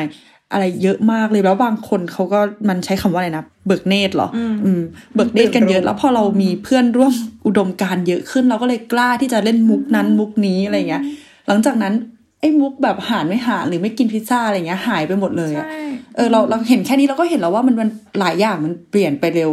[0.53, 4.83] อะไรเยอะมากเลยแล้วบางคนเขาก็มันใช้คำว่าอะไรนะเบิกเนตรเหรอออืม
[5.15, 7.13] เบิกเนตรกันเยอะแล้วพอเรามีเพื่อนร่วม
[7.47, 11.03] อุดมการณ์เยอะขึ้น เราก็เลยกล้าที่จะเล่นมุกนั้นมุกนี้อะไรเงี้ย
[11.49, 11.95] หลังจากนั้น
[12.43, 15.83] ไอ้มุกแบบหารไม่หารหรือไม่กินพิซซ่าอะไรเงี้ยหายไปหมดเลยอะใช่
[16.17, 17.89] เออเราเราเห็นแค่นี้เราก็เห็นแล้วว่ามันมัน
[18.21, 19.51] หลายอย่างมันเปลี่ยนไปเร็ว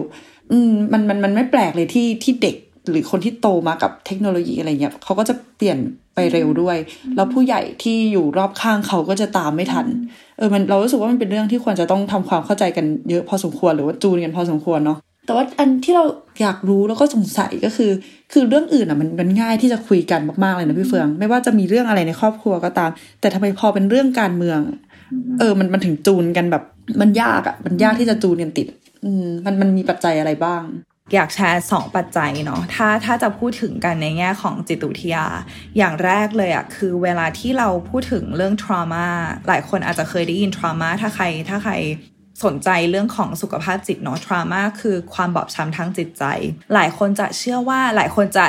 [0.52, 2.56] อืมมันมันมันไม่แปลกเลยที่ที่เด็ก
[2.90, 5.78] หรือคนที่โตมากับเทคโนโลยีอะไรเงี้ยเขาก็จะเปลี่ยน
[6.16, 6.78] ไปเร็วด้วย
[7.16, 9.86] แล้วผู้ใหญ่ที่อยู่รอบข้างเขาก็จะตามไม่ทัน
[10.38, 14.98] เออมันเรารู้สึกว่ามันเป็นเรื่องที่ควรจะต้องทำความเข้าใจกันเยอะพอสมควรหรือว่าจูนกันพอสมควรเนาะ
[15.30, 16.06] แต่ว่าอันที่เรา
[16.42, 17.92] อยากรู้แล้วก็สงสัยก็คือ
[18.34, 22.90] คือเรื่องอื่นอะมันมันง่ายที่จะคุยกันมากๆเลยนะพี่เฟือง ไม่ว่าจะมีเรื่องอะไรในครอบครัวก็ตาม
[23.22, 24.60] แต่ทำไมพอเป็นเรื่องการเมือง
[25.40, 26.64] เออมันมันถึงจูนกันแบบ
[27.02, 28.68] มันยากอะมันยากที่จะจูนกันติด
[29.06, 30.64] อืมมันมันมีปัจจัยอะไรบ้าง
[31.14, 35.26] อยากแชร์สองปัจจัยเนาะถ้าถ้าจะพูดถึงกันในแง่ของจิตวิทยา
[35.78, 39.06] อย่างแรกเลยอะคือเวลาที่เราพูดถึงเรื่อง trauma
[39.48, 41.74] หลายคนอาจจะเคยได้ยิน trauma ถ้าใครถ้าใคร
[42.44, 46.24] สนใจเรื่องของสุขภาพจิตเนาะ trauma คือความบอบช้ำทางจิตใจ
[46.74, 48.46] หลายคนจะเชื่อว่าหลายคนจะ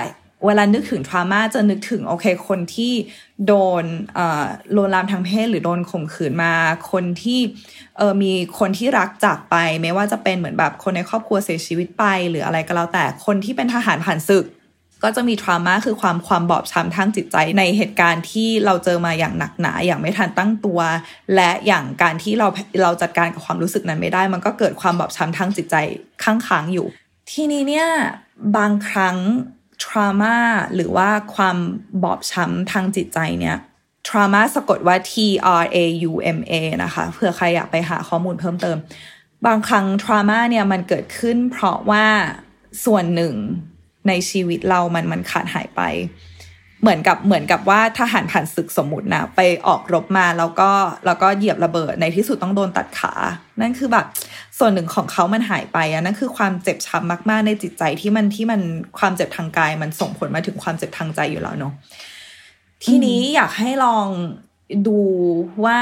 [0.46, 2.92] เวลานึกถึง trauma จะนึกถึงโอเคคนที่
[3.46, 4.44] โดนเอ่อ
[4.76, 6.52] ลวนลามทางเพศหรือโดนข่มขืนมา
[6.90, 7.40] คนที่
[7.96, 14.44] เออมีคนที่รักจากไป ไม่ว่าจะเป็นเหมือนแบบคนในครอบครัวเสียชีวิตไป หรืออะไรก็แล้วแต่คนที่เป็นทหารผ่านศึก
[15.02, 20.80] ก็จะมี trauma คือความความบอบช้ำทางจิตใจในเหตุการณ์ที่เราเจอมาอย่างหนักหนาอย่างไม่ทันตั้งตัว
[21.34, 22.48] และอย่างการที่เรา
[22.82, 25.76] เราจัดการกับความรู้สึกนั้นไม่ได้ มันก็เกิดความบอบช้ำทางจิตใจ
[26.22, 26.86] ค้างค้างอยู่
[27.32, 27.88] ทีนี้เนี่ย
[28.56, 29.16] บางครั้ง
[29.84, 30.36] trauma
[30.74, 31.56] หรือว่าความ
[32.02, 33.56] บอบช้ำทางจิตใจเนี่ย
[34.06, 35.12] trauma สะกดว่า T
[35.60, 35.78] R A
[36.10, 36.52] U M A
[36.84, 38.76] นะคะเผื่อใครอยากไปหาข้อมูลเพิ่มเติม
[39.46, 42.06] บางครั้ง trauma เนี่ยมันเกิดขึ้นเพราะว่า
[42.84, 43.34] ส่วนหนึ่ง
[44.08, 45.82] ในชีวิตเรามันมันขาดหายไป
[46.82, 50.70] เหมือนกับเหมือนกับว่าทหารผ่านศึกสมมุตินะไปออกรบมาแล้วก็
[51.06, 53.12] แล้วก็เหยียบระเบิดในที่สุดต้องโดนตัดขา
[53.60, 54.06] นั่นคือแบบ
[54.58, 58.60] ส่วนหนึ่งของเขามันหายไปอะนั่นคือความเจ็บช้ำมาก ๆ ในจิตใจที่มันที่มัน
[58.98, 61.72] ความเจ็บทางกาย มันส่งผลมาถึงความเจ็บทางใจอยู่แล้วเนาะ
[62.84, 64.06] ทีนี้อยากให้ลอง
[64.86, 64.98] ดู
[65.64, 65.80] ว่า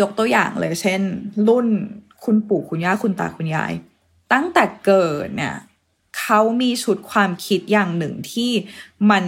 [0.00, 1.00] ยกตัวอย่างเลย เช่น
[1.48, 1.66] รุ่น
[2.24, 3.72] คุณปู่คุณย่าคุณตาคุณยาย
[4.32, 5.56] ตั้งแต่เกิดเนี่ย
[6.22, 8.50] เขามีชุดความคิดอย่างหนึ่งที่
[9.10, 9.24] มัน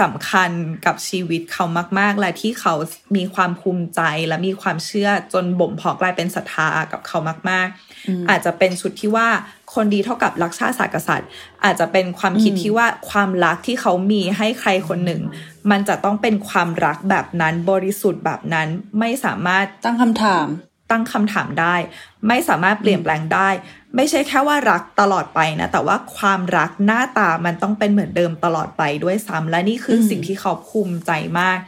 [0.00, 0.50] สำคัญ
[0.86, 1.64] กับชีวิตเขา
[1.98, 2.74] มาก ๆ และที่เขา
[3.16, 7.18] มีความภูมิใจและมีความเชื่อจนบ่มเพาะกลายเป็นศรัทธากับเขา
[7.50, 9.28] มากๆอาจจะเป็นชุดที่ว่า
[9.74, 11.28] คนดีเท่ากับรักชาติศาสตร์กษัตริย์
[11.64, 15.22] อาจจะเป็นความคิดที่ว่าความรักที่เขามีให้ใครคนหนึ่ง
[15.70, 20.46] มันจะต้องเป็นความรักแบบนั้นบริสุทธิ์แบบนั้นไม่สามารถตั้งคำถาม
[20.90, 21.76] ตั้งคำถามได้
[22.28, 23.48] ไม่สามารถเปลี่ยนแปลงได้
[23.96, 31.58] ไม่ใช่แค่ว่ารักตลอดไปนะ แต่ว่าความรักหน้าตามันต้องเป็นเหมือนเดิมตลอดไปด้วยซ้ำและนี่คืออมสิ่งที่เขาภูมิใจมาก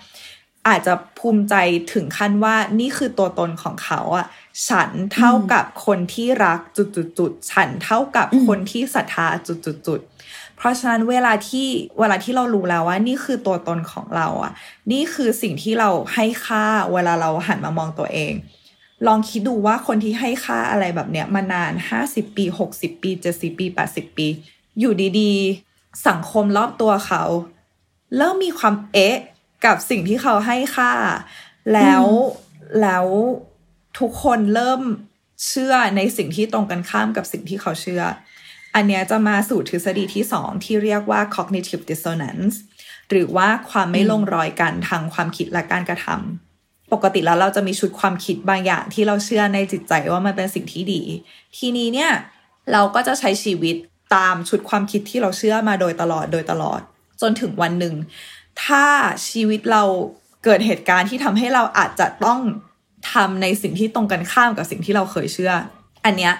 [0.68, 1.54] อาจจะภูมิใจ
[1.92, 4.26] ถึงขั้นว่านี่คือตัวตนของเขาอะ
[4.68, 14.52] ฉันเท่ากับคนที่รักจุดๆๆฉันเท่ากับคนที่ศรัทธาจุดๆๆเพราะฉะนั้นเวลาที่เวลาที่เรารู้แล้วว่านี่คือตัวตนของเราอะ
[14.92, 18.32] นี่คือสิ่งที่เราให้ค่าเวลาเราหันมามองตัวเอง
[19.06, 21.72] ลองคิดดูว่าคนที่ให้ค่าอะไรแบบเนี้ยมานาน
[22.04, 24.26] 50ปี60ปี70ปี80ปี
[24.78, 27.22] อยู่ดีๆ สังคมรอบตัวเขา
[28.16, 29.16] เริ่มมีความเอ๊ะ
[29.64, 30.92] กับสิ่งที่เขาให้ค่า
[31.72, 32.04] แล้ว
[32.82, 33.06] แล้ว
[33.98, 34.82] ทุกคนเริ่ม
[35.46, 38.02] เชื่อในสิ่งที่ตรงกันข้ามกับสิ่งที่เขาเชื่อ
[38.74, 42.54] อันเนี้ยจะมาสู่ทฤษฎีที่สองที่เรียกว่า cognitive dissonance
[43.10, 46.45] หรือว่าความไม่ลงรอยกันทางความคิดและการกระทำ
[46.92, 51.02] ปกติแล้วเราจะมีชุดความคิดบางอย่างที่เราเชื่อในจิตใจว่ามันเป็นสิ่งที่ดี
[51.58, 52.10] ทีนี้เนี่ย
[52.72, 53.76] เราก็จะใช้ชีวิต
[54.14, 56.80] ตามชุดความคิดที่เราเชื่อมาโดยตลอดโดยตลอด
[57.20, 57.94] จนถึงวันหนึ่ง
[58.64, 58.84] ถ้า
[59.28, 59.82] ชีวิตเรา
[60.44, 62.40] เกิดเหตุการณ์ที่ทำให้เราอาจจะต้อง
[63.12, 65.52] ทำในสิ่งที่ตรงกันข้ามกับสิ่งที่เราเคยเชื่อ
[66.04, 66.34] อันเนี้ย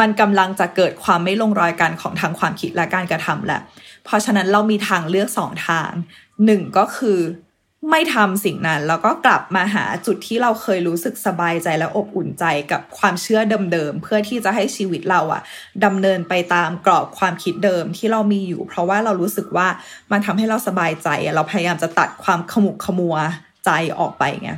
[0.00, 3.60] มันกำลังจะเกิดความไม่ลงรอยกันของทางความคิดและการกระทำแหละ
[4.04, 5.90] เพราะฉะนั้นเรามีทางเลือกสองทาง
[6.44, 7.18] หนึ่งก็คือ
[7.88, 13.40] ไม่ทำสิ่งนั้น แล้วก็กลับมาหาจุดที่เราเคยรู้สึกสบายใจและอบอุ่นใจกับความเชื่อ
[13.72, 15.42] เดิมๆเพื่อที่จะให้ชีวิตเราอะ
[15.84, 19.68] ดำเนินไปตามกรอบความคิดเดิมที่เรามีอยู่ เพราะว่าเรารู้สึกว่า
[20.12, 23.16] มันทำให้เราสบายใจ เราพยายามจะตัดความขมุกขมัว
[23.64, 24.50] ใจออกไปไง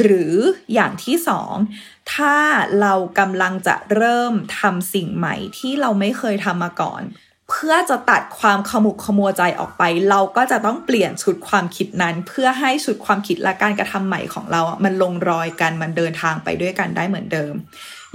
[0.00, 0.34] หรือ
[0.74, 1.54] อย่างที่สอง
[2.14, 2.36] ถ้า
[2.80, 7.02] เรากำลังจะเริ่มทำสิ่งใหม่ที่เราไม่เคยทำมาก่อน
[7.50, 17.52] เพื่อจะตัดความขมุกขมัวใจออกไป เราก็จะต้องเปลี่ยนชุดความคิดนั้น เพื่อให้ชุดความคิดและการกระทำใหม่ของเราอะมันลงรอยกันมันเดินทางไปด้วยกันได้เหมือนเดิม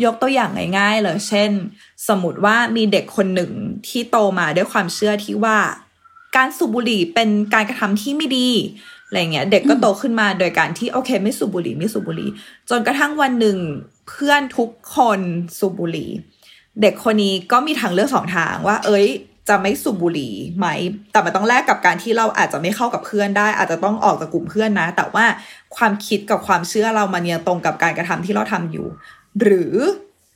[0.04, 1.52] ยกตัวอย่างง่ายๆเลยเช่น
[2.08, 3.52] สมมติว่ามีเด็กคนหนึ่ง
[3.88, 5.58] ที่โตมาด้วยความเชื่อที่ว่า
[6.36, 8.50] การสูบบุหรี่เป็นการกระทำที่ไม่ดี
[9.08, 12.30] อะไรเงี้ย เด็กก็โตขึ้นมาโดยการที่โอเค ไม่สูบบุหรี่ไม่สูบบุหรี่
[12.70, 13.58] จนกระทั่งวันหนึ่ง
[14.10, 15.20] เพื่อนทุกคน
[15.58, 16.10] สูบบุหรี่
[16.82, 19.08] เด็กคนนี้ก็มีทางเลือกสองทางว่า เอ้ย
[19.50, 20.68] จะไม่สูบบุหรี่ไหม
[21.12, 25.26] แต่มันต้องแลกกับการที่เราอาจจะไม่เข้ากับเพื่อนได้ อาจจะต้องออกจากกลุ่มเพื่อนนะ แต่ว่า
[25.76, 28.88] ความคิดกับความเชื่อเรามันยังตรงกับการกระทำที่เราทำอยู่
[29.42, 29.76] หรือ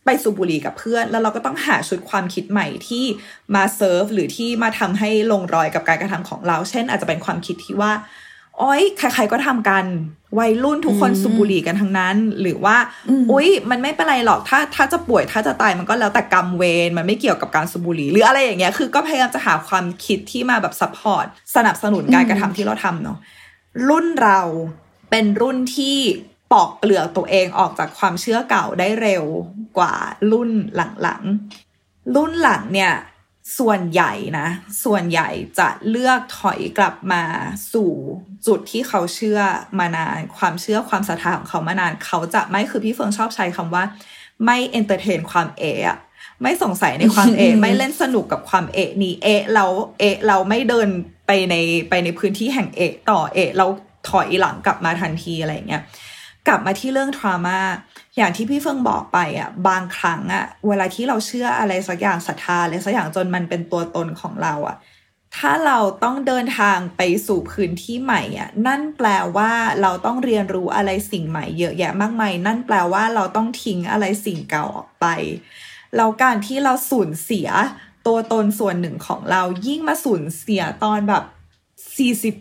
[0.05, 3.05] ไปสูบบุหรี่กับเพื่อน แล้วเราก็ต้องหาชุดความคิดใหม่ที่
[3.55, 7.91] มาเซิร์ฟหรือที่มาทำให้ลงรอยกับการกระทำของเรา เช่น อาจจะเป็นความคิดที่ว่า
[8.61, 9.85] อุ๊ยใครๆก็ทำกัน
[10.39, 12.77] วัยรุ่นทุกคนสูบบุหรี่กันทั้งนั้น หรือว่า
[13.31, 23.17] อุ้ยมันไม่เป็นไรหรอกถ้าถ้าจะป่วยถ้าจะตายมันก็แล้วแต่กรรมเวรมันไม่เกี่ยวกับการสูบบุหรี่หรืออะไรอย่างเงี้ยคือก็พยายามจะหาความคิดที่มาแบบ supportสนับสนุนการกระทำที่เราทำเนาะ
[23.89, 24.41] รุ่นเรา
[25.09, 25.97] เป็นรุ่นที่
[26.51, 29.23] ปอกเปลือกตัวเองออกจากความเชื่อเก่าได้เร็ว
[29.77, 29.95] กว่า
[30.31, 32.93] รุ่นหลังๆ รุ่นหลังเนี่ย
[33.59, 34.47] ส่วนใหญ่นะ
[34.83, 37.23] ส่วนใหญ่จะเลือกถอยกลับมา
[37.73, 37.91] สู่
[38.47, 39.39] จุดที่เขาเชื่อ
[39.79, 43.83] มานาน ความเชื่อความศรัทธาของเขามานาน เขาจะไม่คือพี่เฟิงชอบใช้คำว่า
[44.45, 45.97] ไม่ entertain ความเอ๊ะ
[46.43, 49.65] ไม่สงสัยในความเอ๊ะไม่เล่นสนุกกับความเอ๊ะนี้เอ๊ะเรา
[49.99, 50.89] เอะเราไม่เดิน
[51.27, 51.55] ไปใน
[51.89, 53.67] ไปในพื้นที่แห่งเอะต่อเอะเรา
[54.09, 55.83] ถอยหลังกลับมาทันทีอะไรเงี้ย
[56.47, 57.59] กลับมาที่เรื่องทรามา
[58.17, 64.75] อย่างที่พี่เฟิงบอกไปอะบางครั้งอะเวลาที่เราเชื่ออะไรสักอย่างศรัทธาอะไรสักอย่างจนมันเป็นตัวตนของเราอะ
[65.37, 75.05] ถ้าเราต้องเดินทางไปสู่พื้นที่ใหม่อะนั่นแปลว่าเราต้องเรียนรู้อะไรสิ่งใหม่เยอะแยะมากมายนั่นแปลว่าเราต้องทิ้งอะไรสิ่งเก่าออกไป
[75.95, 77.49] แล้วการที่เราสูญเสีย
[78.07, 81.23] ตัวตนส่วนหนึ่งของเรายิ่งมาสูญเสียตอนแบบ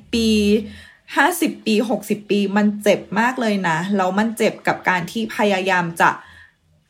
[0.03, 0.31] 40 ปี
[1.16, 6.11] ห้าสิบปีหกสิบปี มันเจ็บมากเลยนะแล้วมันเจ็บกับการที่พยายามจะ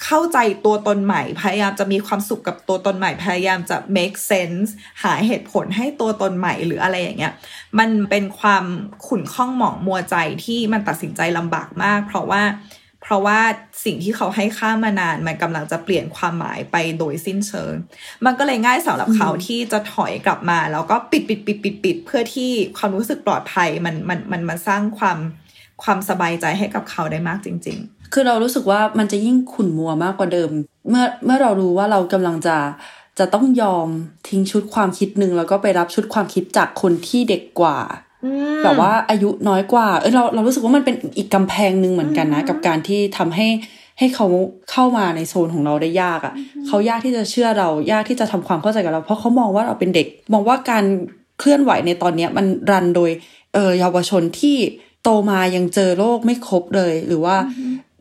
[0.05, 4.69] เข้าใจตัวตนใหม่ พยายามจะมีความสุขกับตัวตนใหม่ พยายามจะ make sense
[5.03, 7.33] หาเหตุผลให้ตัวตนใหม่หรืออะไรอย่างเงี้ย
[7.79, 8.65] มันเป็นความ
[9.07, 12.43] ขุ่นข้องหมองมัวใจที่มันตัดสินใจลำบากมาก เพราะว่า
[13.03, 13.41] เพราะว่า
[13.85, 17.73] สิ่งที่เขาให้ค่ามานาน มันกำลังจะเปลี่ยนความหมายไปโดยสิ้นเชิง
[18.25, 25.19] มันก็เลยง่ายสำหรับเขาที่จะถอยกลับมา แล้วก็ปิดปิดปิดปิดปิดเพื่อที่ความรู้สึกปลอดภัยมันมันมันมันสร้างความ
[25.83, 30.51] ความสบายใจให้กับเขาได้มากจริง ๆ คือเรารู้สึกว่ามันจะยิ่งขุ่นมัวมากกว่าเดิม
[30.89, 32.57] เมื่อเมื่อเรารู้ว่าเรากำลังจะ
[33.19, 33.89] จะต้องยอม
[34.29, 37.79] ทิ้งชุดความคิดหนึ่งแล้วก็ไปรับชุดความคิดจากคนที่เด็กกว่า
[38.65, 43.49] แบบว่าอายุน้อยกว่า เออเราเรารู้สึกว่ามันเป็นอีกกำแพงหนึ่งเหมือนกันนะ กับการที่ทำให้
[43.99, 44.27] ให้เขา
[44.71, 46.35] เข้ามาในโซนของเราได้ยากอะ่ะ
[46.67, 50.85] เขายากที่จะเชื่อเรายากที่จะทำความเข้าใจกับเรา เพราะเขามองว่าเราเป็นเด็ก มองว่าการ
[51.39, 53.11] เคลื่อนไหวในตอนเนี้ยมันรันโดย
[53.55, 54.57] เออเยาวชนที่
[55.03, 57.37] โตมายังเจอโลกไม่ครบเลย หรือว่า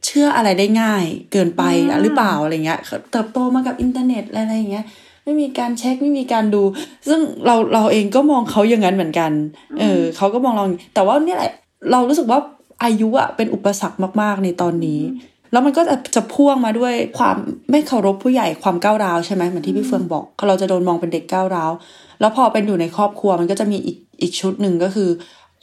[0.08, 1.63] เชื่ออะไรได้ง่ายเกินไป
[2.04, 2.80] หรือเปล่าอะไรเงี้ย
[3.12, 4.86] เติบโตมากับอินเทอร์เน็ตอะไรอย่างเงี้ย
[5.24, 6.63] ไม่มีการเช็คไม่มีการดู
[7.08, 9.32] ซึ่งเราเราเองก็มองเขาอย่างนั้นเหมือนกัน
[9.80, 10.65] เออเขาก็มองเรา
[10.96, 11.52] แต่ว่าเนี่ยแหละ
[11.91, 12.39] เรารู้สึกว่า
[12.84, 15.02] อายุอะเป็นอุปสรรคมากๆในตอนนี้
[15.52, 17.38] แล้วมันก็จะจะพ่วงมาด้วยความ
[17.72, 21.72] ไม่เคารพผู้ใหญ่ความก้าวร้าวใช่ไหมเหมือนที่พี่เฟืองบอกเราจะโดนมองเป็นเด็กก้าวร้าว
[22.20, 25.10] แล้วพอเป็นอยู่ในครอบครัวมันก็จะมีอีกอีกชุดหนึ่งก็คือ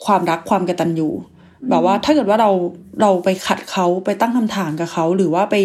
[0.05, 1.09] ความรักความกตัญญู
[1.69, 2.51] แบบว่าถ้าเกิดว่าเรา
[3.01, 5.55] เราไปขัดเขาไปตั้งคำถามกับเขา หรือว่าไป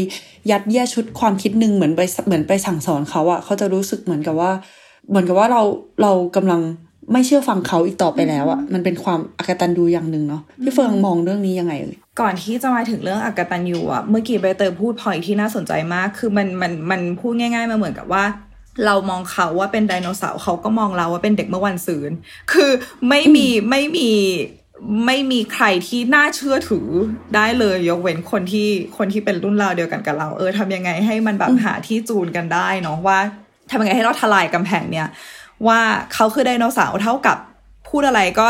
[0.50, 4.50] ยัดเยียดชุดความคิดหนึ่งเหมือนไปเหมือนไปสั่งสอนเขาอะเขาจะรู้สึกเหมือนกับว่า
[5.08, 5.62] เหมือนกับว่าเรา
[6.02, 6.60] เรากำลัง
[7.12, 18.24] ไม่เชื่อฟังเขาอีกต่อไปแล้วอะมันเป็นความอกตันยูอย่างหนึ่งเนาะพี่เฟิงมองเรื่องนี้ยังไงเอ่ยก่อนที่จะมาถึงเรื่องอกตันยูอะเมื่อกี้ใบเตยพูดพอยที่น่าสนใจมาก คือมันมันมันพูดง่าย ๆมาเหมือนกับว่า
[18.86, 22.10] เรามองเขาว่าเป็นไดโนเสาร์เขาก็มองเราว่าเป็นเด็กเมื่อวันซืน
[22.52, 22.70] คือ
[23.08, 24.10] ไม่มีไม่มี
[25.07, 26.88] ไม่มีใครที่น่าเชื่อถือ
[27.35, 33.19] ได้เลยยกเว้นคนที่คนที่เป็นรุ่นราวเดียวกันกับเรา เออทำยังไงให้มันแบบหาที่จูนกันได้เนาะว่า
[33.71, 35.09] ทำยังไงให้เราทลายกำแพงเนี่ย
[35.66, 35.81] ว่า
[36.14, 37.37] เขาคือไดโนเสาร์เท่ากับ
[37.88, 38.47] พูดอะไรก็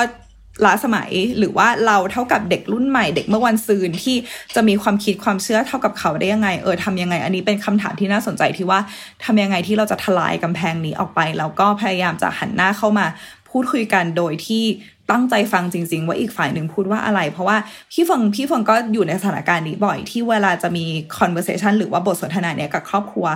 [0.64, 4.16] ล้าสมัยหรือว่าเราเท่ากับเด็กรุ่นใหม่เด็กเมื่อวันซืนที่
[4.54, 8.80] จะมีความคิดความเชื่อเท่ากับเขาได้ยังไง เออทำยังไง อันนี้เป็นคำถามที่น่าสนใจที่ว่า
[9.24, 13.06] ทำยังไงที่เราจะทลายกำแพงนี้ออกไป แล้วก็พยายามจะหันหน้าเข้ามา
[13.50, 14.64] พูดคุยกันโดยที่
[15.10, 17.56] ตั้งใจฟังจริง ๆ ว่าอีกฝ่ายหนึ่งพูดว่าอะไร เพราะว่า
[17.92, 20.84] พี่ฟงพี่ฟงก็อยู่ในสถานการณ์นี้บ่อยที่เวลาจะมี
[21.18, 23.26] conversation หรือว่าบทสนทนาเนี้ยกับครอบครัว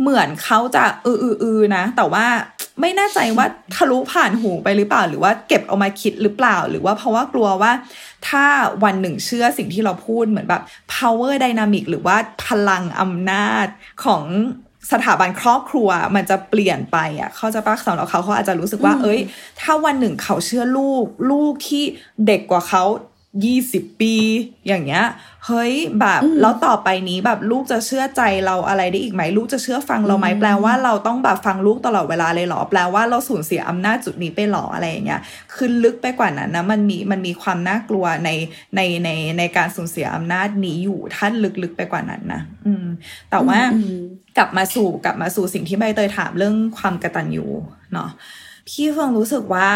[0.00, 2.26] เหมือนเขาจะอืออือนะ แต่ว่า
[2.80, 7.72] ไม่แน่ใจว่าทะลุผ่านหูไปหรือเปล่า หรือว่าเก็บเอามาคิดหรือเปล่า หรือว่าเพราะว่ากลัวว่า
[8.28, 8.44] ถ้า
[8.84, 10.62] วันหนึ่งเชื่อสิ่งที่เราพูดเหมือนแบบ
[10.94, 12.16] power dynamic หรือว่า
[12.46, 13.66] พลังอำนาจ
[14.04, 14.22] ของ
[14.92, 19.20] สถาบันครอบครัวมันจะเปลี่ยนไปอะเขาจะปักสำหรับเขาเขาอาจจะรู้สึกว่า เอ้ย
[19.60, 21.84] ถ้าวันหนึ่งเขาเชื่อลูก ลูกที่
[22.26, 22.84] เด็กกว่าเขา
[23.44, 24.14] ยี่สิบปี
[24.66, 25.04] อย่างเงี้ย
[25.46, 35.20] เฮ้ยแบบแล้วต่อไปนี้แบบลูกจะเชื่อใจเราอะไรได้อีกไหมลูกจะเชื่อฟังเราไหมแปลว่าเราต้องแบบฟังลูกตลอดเวลาเลยเหรอ แปลว่าเราสูญเสียอำนาจจุดนี้ไปหรออะไรอย่างเงี้ย
[35.54, 38.30] คือลึกไปกว่านั้นนะมันมีมันมีความน่ากลัวใน
[38.76, 42.86] ในในในการสูญเสียอำนาจนี้อยู่ท่านลึกๆไปกว่านั้นนะอืม
[43.30, 43.60] แต่ว่า
[44.36, 47.46] กลับมาสู่กลับมาสู่สิ่งที่ใบเตยถามเรื่องความกระตันยู
[47.92, 48.10] เนาะ
[48.68, 49.70] พี่เฟิงรู้สึกว่า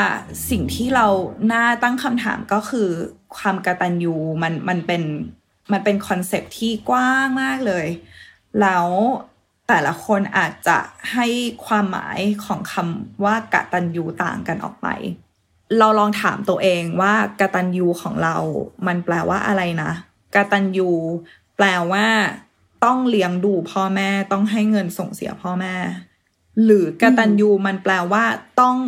[0.51, 1.07] สิ่งที่เรา
[1.53, 2.88] น่าตั้งคำถามก็คือ
[3.37, 5.03] ความกระตันยูมันมันเป็น
[5.73, 7.87] มันเป็นคอนเซปที่กว้างมากเลย
[8.61, 8.87] แล้ว
[9.68, 10.79] แต่ละคนอาจจะ
[11.12, 11.27] ให้
[11.66, 14.88] ความหมายของคำว่ากะตัญญูต่างกันออกไป
[15.79, 18.37] เราลองถามตัวเองว่ากะตัญญูของเรา
[18.87, 19.92] มันแปลว่าอะไรนะ
[20.35, 20.90] กะตัญญู
[21.57, 22.07] แปลว่า
[22.85, 25.75] ต้องเลี้ยงดูพ่อแม่ต้องให้เงินส่งเสียพ่อแม่
[26.64, 28.25] หรือกตัญญูมันแปลว่า
[28.61, 28.79] ต้อง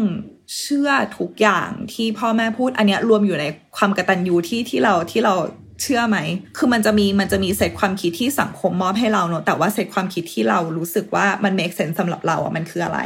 [0.58, 3.44] เชื่อทุกอย่างที่พ่อแม่พูด อันเนี้ยรวมอยู่ใน
[3.76, 5.34] ความกตัญญูที่ที่เราที่เรา
[5.82, 6.18] เชื่อไหม
[6.56, 13.00] คือมันจะมีมันจะมีเซตความคิดที่สังคมมอบให้เราเนอะแต่ว่าเซตความคิดที่เรารู้สึกว่ามัน make sense สำหรับเราอะมันคืออะไร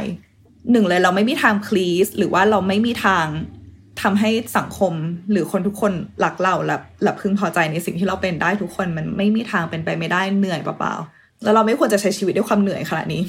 [0.71, 3.25] หนึ่งเลยเราไม่มีทาง please หรือว่าเราไม่มีทาง
[4.01, 4.93] ทำให้สังคม
[5.31, 13.23] หรือคนทุกคนรักเราและและพึงพอใจในสิ่งที่เราเป็นได้ทุกคนมันไม่มีทางเป็นไปไม่ได้เหนื่อยเปล่าๆแล้วเราไม่ควรจะใช้ชีวิตด้วยความเหนื่อยขนาดนี้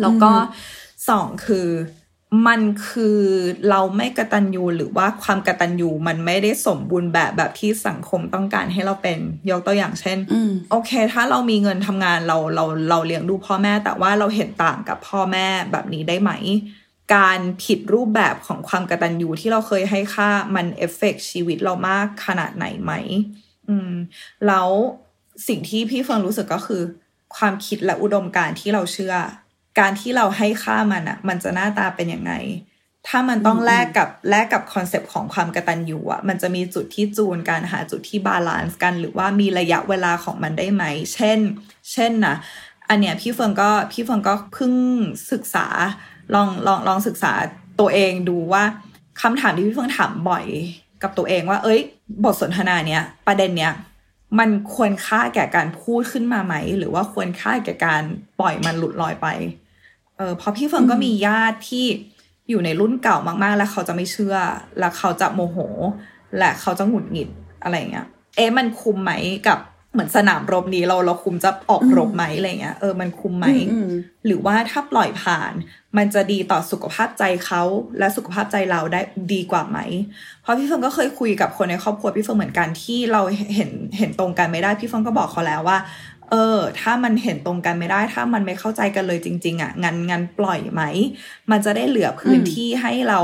[0.00, 0.30] แล้วก็
[1.08, 1.68] สองคือ
[2.46, 3.20] มันคือ
[3.70, 9.18] เราไม่กระตันยูหรือว่าความกระตันยูมันไม่ได้สมบูรณ์แบบแบบที่สังคมต้องการให้เราเป็น
[9.50, 10.18] ยกตัวอย่างเช่น
[10.70, 16.30] โอเค ถ้าเรามีเงินทำงานเราเราเราเลี้ยงดูพ่อแม่ แต่ว่าเราเห็นต่างกับพ่อแม่แบบนี้ได้ไหม
[17.14, 22.92] การผิดรูปแบบของความกระตันยูที่เราเคยให้ค่ามัน affect ชีวิตเรามากขนาดไหนไหม
[23.68, 23.92] อืม
[24.46, 24.68] แล้ว
[25.48, 26.82] สิ่งที่พี่เฟิงรู้สึกก็คือ
[27.36, 29.14] ความคิดและอุดมการณ์ที่เราเชื่อ
[29.78, 32.32] การที่เราให้ค่ามันอะมันจะหน้าตาเป็นยังไง
[33.08, 41.38] ถ้ามันต้องแลกกับแลกกับ concept ของความกตัญญูอะมันจะมีจุดที่จูนกันหาจุดที่ balance กัน หรือว่ามีระยะเวลาของมันได้ไหม เช่น
[41.92, 42.36] เช่นนะ
[42.88, 44.74] อันเนี้ยพี่เฟิงก็พี่เฟิงก็เพิ่ง
[45.32, 45.66] ศึกษา
[46.34, 47.32] ลองลองลองศึกษา
[47.80, 48.62] ตัวเองดูว่า
[49.22, 50.44] คำถามที่พี่เฟิงถามบ่อย
[51.02, 51.80] กับตัวเองว่า เอ้ย
[52.24, 53.72] บทสนทนาเนี้ยประเด็นเนี้ย
[54.38, 58.02] มันควรค่าแก่การพูดขึ้นมาไหม หรือว่าควรค่าแก่การ
[58.40, 59.26] ปล่อยมันหลุดลอยไป
[60.16, 61.86] เออพอพี่เฟิงก็มีญาติที่
[62.48, 64.36] อยู่ในรุ่นเก่ามากๆ แล้วเขาจะไม่เชื่อ
[64.78, 65.58] แล้วเขาจะโมโห
[66.38, 67.28] และเขาจะหงุดหงิด
[67.62, 68.06] อะไรเงี้ย
[68.36, 69.12] เอ๊ะมันคุมไหม
[69.48, 69.58] กับ
[69.92, 73.46] เหมือนสนามรบนี้เราเราคุมจะออกรบไหมอะไรเงี้ยเออมันคุมไหม
[74.26, 75.52] หรือว่าถ้าปล่อยผ่าน
[75.96, 77.62] มันจะดีต่อสุขภาพใจเขา
[77.98, 79.00] และสุขภาพใจเราได้
[79.32, 79.78] ดีกว่าไหม
[80.42, 83.20] เพราะพี่เฟิงก็เคยคุยกับคนในครอบครัวพี่เฟิงเหมือนกันที่เรา
[83.54, 85.78] เห็นเห็นตรงกันไม่ได้พี่เฟิงก็บอกเขาแล้วว่า
[86.30, 90.82] เออ ถ้ามันเห็นตรงกันไม่ได้ ถ้ามันไม่เข้าใจกันเลยจริง ๆ อะงั้นงั้นปล่อยไหม
[91.50, 93.20] มันจะได้เหลือพื้นที่ให้เรา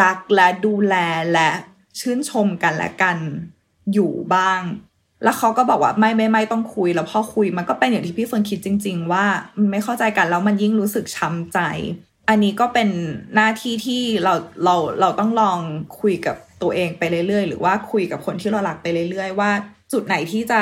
[0.00, 0.94] รักและดูแล
[1.32, 1.50] และ
[2.00, 3.18] ชื่นชมกันและกัน
[3.92, 4.60] อยู่บ้าง
[5.22, 9.24] แล้วเขาก็บอกว่าไม่ไม่ไม่ต้องคุย แล้วพอคุยมันก็เป็นอย่างที่พี่เฟิร์นคิดจริง ๆ ว่า
[9.58, 11.58] มันไม่เข้าใจกันแล้วมันยิ่งรู้สึกช้าใจ
[12.28, 12.88] อันนี้ก็เป็น
[13.34, 15.58] หน้าที่ที่เราเราเราต้องลอง
[16.00, 19.50] คุยกับตัวเองไปเรื่อยๆ หรือว่าคุยกับคนที่เราหลักไปเรื่อยๆ ว่า
[19.92, 20.60] จุดไหนที่จะ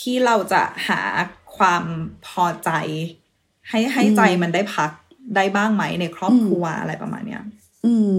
[0.00, 1.00] ที่เราจะหา
[1.56, 1.84] ความ
[2.26, 2.70] พอใจ
[3.68, 4.90] ให้ให้ใจมันได้พัก
[5.36, 7.42] ได้บ้างไหมในครอบครัวอะไรประมาณเนี้ย
[7.84, 8.10] อืม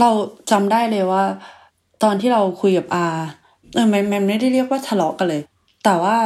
[0.00, 0.10] เรา
[0.50, 1.24] จำได้เลยว่า
[2.02, 3.04] ตอนที่เราคุยกับอา
[3.74, 5.42] เออมันมันไม่ได้เรียกว่าทะเลาะกันเลย
[5.84, 6.16] แต่ว่า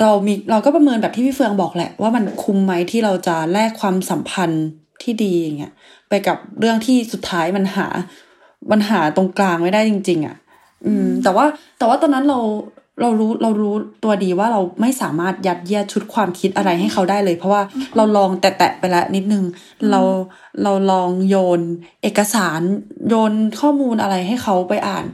[0.00, 4.66] เรามีเราก็ประเมินแบบที่พี่เฟืองบอกแหละ ว่ามันคุ้มไหมที่เราจะแลกความสัมพันธ์
[5.02, 5.72] ที่ดีอย่างเงี้ย
[6.08, 7.86] ไปกับเรื่องที่สุดท้ายมันหา
[8.70, 10.36] มันหาตรงกลางไม่ได้จริง ๆอะ
[10.86, 11.46] อืม แต่ว่า
[11.78, 12.40] แต่ว่าตอนนั้นเรา
[13.00, 17.62] เรารู้เรารู้ตัวดีว่าเราไม่สามารถยัดเยียดชุดความคิดอะไรให้เขาได้เลย เพราะว่า
[17.96, 19.44] เราลองแตะๆไปแล้วนิดนึง
[19.90, 20.00] เรา
[20.62, 21.60] เราลองโยน
[22.02, 22.60] เอกสาร
[23.08, 25.04] โยนข้อมูลอะไรให้เขาไปอ่าน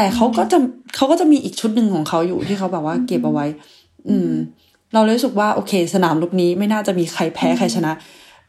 [0.00, 0.58] แต่เขาก็จะ
[0.96, 3.46] เขาก็จะมีอีกชุดหนึ่งของเขาอยู่ที่เขาแบบว่าเก็บเอาไว้
[4.08, 4.30] อืม
[4.94, 7.92] เราเลยรู้สึกว่าโอเค สนามรบนี้ไม่น่าจะมีใครแพ้ใครชนะ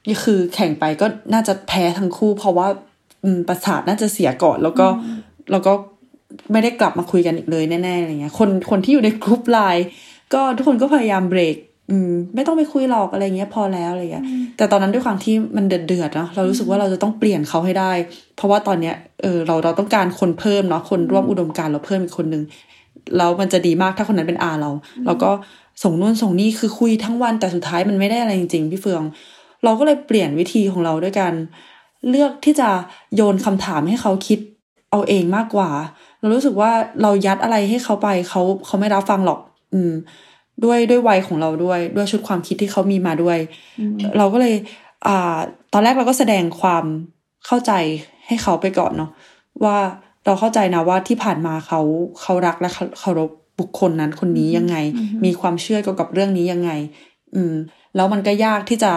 [0.08, 2.68] นี่คือแข่งไปก็น่าจะแพ้ทั้งคู่ เพราะว่า
[3.24, 4.88] อืมประสาทน่าจะเสียก่อน แล้วก็
[5.52, 5.74] แล้วก็
[6.52, 9.86] ไม่ได้กลับมาคุยกันอีกเลยแน่ๆอะไรเงี้ย คนคนที่อยู่ในกรุ๊ปไลน์
[10.34, 11.56] ก็ทุกคนก็พยายามเบรก
[11.92, 14.26] อืม ไม่ต้องไปคุยหรอกอะไรเงี้ยพอแล้วอะไรเงี้ย
[14.62, 17.92] แต่ตอนนั้นด้วยความที่มันเดือดเดือดเนาะเรารู้สึกว่าเราจะต้องเปลี่ยนเขาให้ได้
[18.36, 22.44] เพราะว่าตอนเนี้ยเออเราเราต้องการคนเพิ่มเนาะคนร่วมอุดมการณ์เราเพิ่มอีกคนนึง
[23.18, 24.72] แล้วมันจะดีมากถ้าคนนั้นเป็นอาเรา
[25.06, 25.32] เราก็
[25.84, 29.04] ส่งนู่นส่งนี่คือคุยทั้งวันแต่สุดท้ายมันไม่ได้อะไรจริงๆพี่เฟือง
[29.64, 31.34] เราก็เลยเปลี่ยนวิธีของเราด้วยการ
[32.10, 32.70] เลือกที่จะ
[33.16, 34.40] โยนคำถามให้เขาคิด
[34.92, 35.70] เอาเองมากกว่า
[36.20, 39.40] เรารู้สึกว่าเรายัดอะไรให้เขาไปเขาเขาไม่รับฟังหรอก
[39.74, 39.92] อืม
[40.64, 43.38] ด้วยด้วยวัยของเราด้วย ด้วยชุดความคิดที่เขามีมาด้วย
[44.18, 44.56] เราก็เลย
[45.08, 45.38] อ่า
[45.74, 46.84] ตอนแรกเราก็แสดงความ
[47.46, 47.72] เข้าใจ
[48.28, 49.12] ให้เขาไปก่อนเนาะ
[49.64, 49.78] ว่า
[50.26, 51.82] เราเข้าใจนะว่าที่ผ่านมาเขา
[52.22, 53.30] เขารักและเคารพ
[53.60, 54.76] บุคคลนั้นคนนี้ยังไง
[55.26, 56.72] มีความเชื่อเกี่ยวกับเรื่องนี้ยังไง
[57.36, 57.54] อืม
[57.96, 58.92] แล้วมันก็ยากที่จะ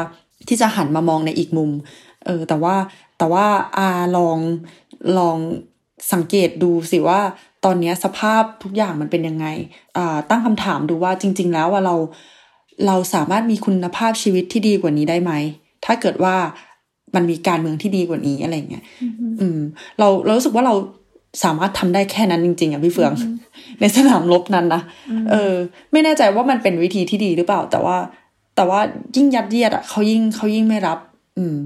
[0.48, 1.70] ที่จะหันมามองในอีกมุม
[2.26, 2.76] เออ แต่ว่า
[3.18, 3.46] แต่ว่า
[3.76, 4.38] อาลอง
[5.18, 5.38] ลอง
[6.12, 7.20] สังเกตดูสิว่า
[7.64, 9.46] ตอนนี้สภาพทุกอย่างมันเป็นยังไง
[9.96, 11.94] อ่าตั้งคำถามดูว่าจริง ๆ แล้วว่าเรา
[12.86, 15.32] เราสามารถมีคุณภาพชีวิตที่ดีกว่านี้ได้ไหม
[15.84, 16.36] ถ้าเกิดว่า
[17.14, 18.84] มันมีการเมืองที่ดีกว่านี้อะไรเงี้ย
[19.40, 19.58] อืม
[19.98, 20.74] เราเรารู้สึกว่าเรา
[21.44, 23.12] สามารถทำได้แค่นั้นจริง ๆอะพี่เฟือง
[23.80, 24.82] ในสนามรบนั้นนะ
[25.30, 25.52] เออ
[25.92, 27.96] ไม่แน่ใจว่ามันเป็นวิธีที่ดีหรือเปล่า แต่ว่า
[28.56, 28.80] แต่ว่า
[29.16, 30.98] ยิ่งยัดเยียดอะเขายิ่งเขายิ่งไม่รับ
[31.38, 31.56] อืม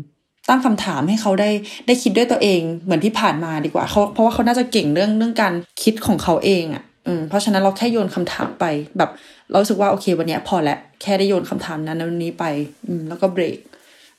[0.49, 1.51] ตั้งคำถามให้เขาได้
[1.87, 8.65] ได้คิดด้วยตัวเอง เหมือนที่ผ่านมาดีกว่าเขาเพราะว่าเขาน่าจะเก่งเรื่องเรื่องการคิดของเขาเองอะอืมเพราะฉะนั้นเราแค่โยนคำถามไป
[8.99, 9.11] แบบ
[9.51, 12.45] เราสึกว่าโอเค วันนี้พอแล้วแค่ได้โยนคำถามนั้นวันนี้ไป
[12.89, 13.59] อืมแล้วก็เบรก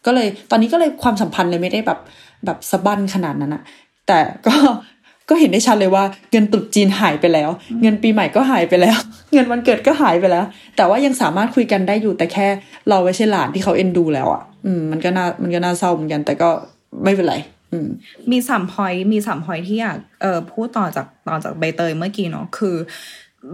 [0.05, 1.99] ก็เลยตอนนี้ก็เลยความสัมพันธ์เลยไม่ได้แบบ
[2.45, 3.63] แบบสะบั้นขนาดนั้นอะ
[4.07, 4.55] แต่ก็
[5.29, 7.49] ก็เห็นได้ชัดเลยว่าเงินตรุษจีนหายไปแล้ว
[7.81, 8.97] เงินปีใหม่ก็หายไปแล้ว
[9.33, 12.47] เงินวันเกิดก็หายไปแล้ว แต่ว่ายังสามารถคุยกันได้อยู่แต่แค่
[12.89, 16.49] เราไม่ใช่หลานที่เขาเอ็นดูแล้วอะ อืมมันก็น่ามันก็น่าเศร้าเหมือนกันแต่ก็
[17.03, 17.35] ไม่เป็นไร
[17.71, 17.87] อืม
[18.31, 22.75] มีสามพอยมีสามพอยที่อยากเอ่อพูดต่อจากต่อจากใบเตยเมื่อกี้เนาะคือ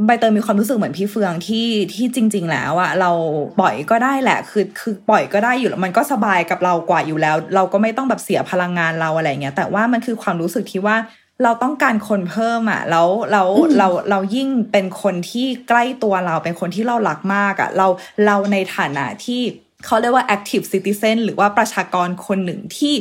[0.05, 3.11] ใบเตยมีความรู้สึกเหมือนพี่เฟืองที่ที่จริง ๆ แล้วอะเรา
[3.59, 10.97] ปล่อยก็ได้แหละ คือคือปล่อยก็ได้อยู่แล้วมันก็สบายกับเรากว่าอยู่แล้ว เราก็ไม่ต้องแบบเสียพลังงานเราอะไรเงี้ยแต่ว่ามันคือความรู้สึกที่ว่า
[11.43, 17.87] เราต้องการคนเพิ่มอะแล้วแล้วเราเรายิ่งเป็นคนที่ใกล้ตัวเราเป็นคนที่เรารักมากอะ เรา
[18.25, 19.41] เราในฐานะที่
[19.85, 22.93] เขาเรียกว่า active citizen หรือว่าประชากรคนหนึ่งที่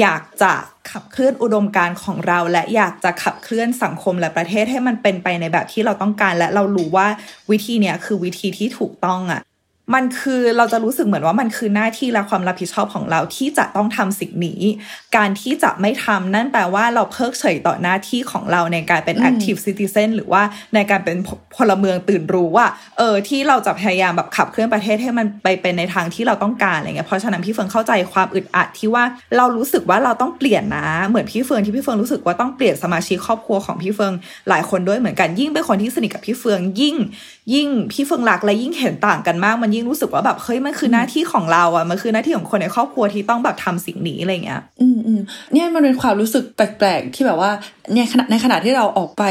[0.00, 0.52] อยากจะ
[0.90, 7.08] ขับเคลื่อนอุดมการณ์ของเรา และอยากจะขับเคลื่อนสังคมและประเทศให้มันเป็นไปในแบบที่เราต้องการ และเรารู้ว่า
[7.50, 9.42] วิธีเนี้ยคือวิธีที่ถูกต้องอะ
[9.94, 14.60] มันคือเราจะรู้สึกเหมือนว่ามันคือหน้าที่และความรับผิดชอบของเราที่จะต้องทำสิ่งนี้
[15.16, 20.42] การที่จะไม่ทำนั่นแปลว่าเราเพิกเฉยต่อหน้าที่ของเราในการเป็น active citizen หรือว่า
[20.74, 21.16] ในการเป็น
[21.56, 22.66] พลเมืองตื่นรู้ว่า
[22.98, 29.04] เออที่เราจะพยายามแบบขับเคลื่อนประเทศให้มันไปเป็นในทางที่เราต้องการอะไรเงี้ยเพราะฉะนั้นพี่เฟิงเข้าใจความอึดอัดที่ว่า
[29.36, 34.12] เรารู้สึกว่าเราต้องเปลี่ยนนะเหมือนพี่เฟิงที่พี่เฟิงรู้สึกว่าต้องเปลี่ยนสมาชิกครอบครัวของพี่เฟิง
[34.48, 36.96] หลายคนด้วยเหมือนกันยิ่งเป็นคนที่สนิทกับพี่เฟิงยิ่ง
[37.54, 45.20] ยิ่งพี่เฟิงรักและยิ่งเห็นต่างกันมาก มันยิ่งรู้สึกว่าแบบเฮ้ยมันคือหน้าที่ของเราอะมันคือหน้าที่ของคนในครอบครัวที่ต้องแบบทำสิ่งนี้อะไรเงี้ย อืมอืม
[45.52, 47.50] เนี่ยมันเป็นความรู้สึกแปลกๆที่แบบว่า
[47.92, 49.24] เนี่ยขณะในขณะที่เราออกไป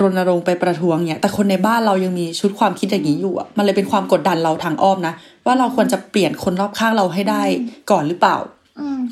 [0.00, 5.14] รณรงค์ไปประท้วงเนี่ย แต่คนในบ้านเรายังมีชุดความคิดอย่างนี้อยู่อะมันเลยเป็นความกดดันเราทางอ้อมนะ
[5.46, 7.42] ว่าเราควรจะเปลี่ยนคนรอบข้างเราให้ได้
[7.90, 8.36] ก่อนหรือเปล่า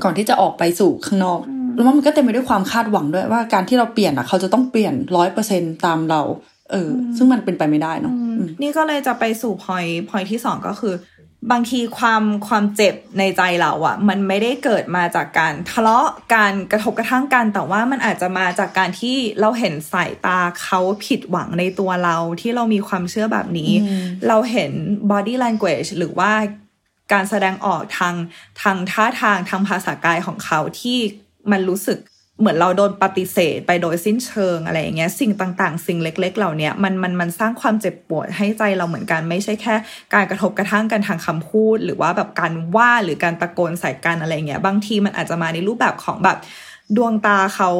[0.03, 1.40] ก่อนที่จะออกไปสู่ข้างนอก
[1.74, 6.20] แล้วมันก็เต็มไปด้วยความคาดหวังด้วยว่าการที่เราเปลี่ยนอะเขาจะต้องเปลี่ยนร้อยเปอร์เซ็นตามเรา
[6.71, 8.14] เออ ซึ่งมันเป็นไปไม่ได้เนาะ
[8.62, 10.95] นี่ก็เลยจะไปสู่พอยพอยที่สองก็คือ
[11.53, 23.71] บางทีความความเจ็บในใจเราอะ่ะ มันไม่ได้เกิดมาจากการทะเลาะการกระทบกระทั่งกัน แต่ว่ามันอาจจะมาจากการที่เราเห็นสายตาเขาผิดหวังในตัวเราที่เรามีความเชื่อแบบนี้
[24.29, 24.73] เราเห็น
[25.11, 26.33] body language หรือว่า
[27.12, 28.14] การแสดงออกทาง
[28.62, 30.99] ทางท่าทางทางภาษากายของเขาที่
[31.51, 31.99] มันรู้สึก
[32.41, 39.74] เหมือนเราโดนปฏิเสธไปโดยสิ้นเชิงอะไรอย่างเงี้ยสิ่งต่างๆ สิ่งเล็ก ๆ เหล่านี้มันมันมันสร้างความเจ็บปวดให้ใจเราเหมือนกันไม่ใช่แค่
[40.14, 46.39] การกระทบกระทั่งกันทางคำพูด หรือว่าแบบการว่าหรือการตะโกนใส่กันอะไรเงี้ยบางทีมันอาจจะมาในรูปแบบของแบบ
[46.97, 47.70] ดวงตาเขา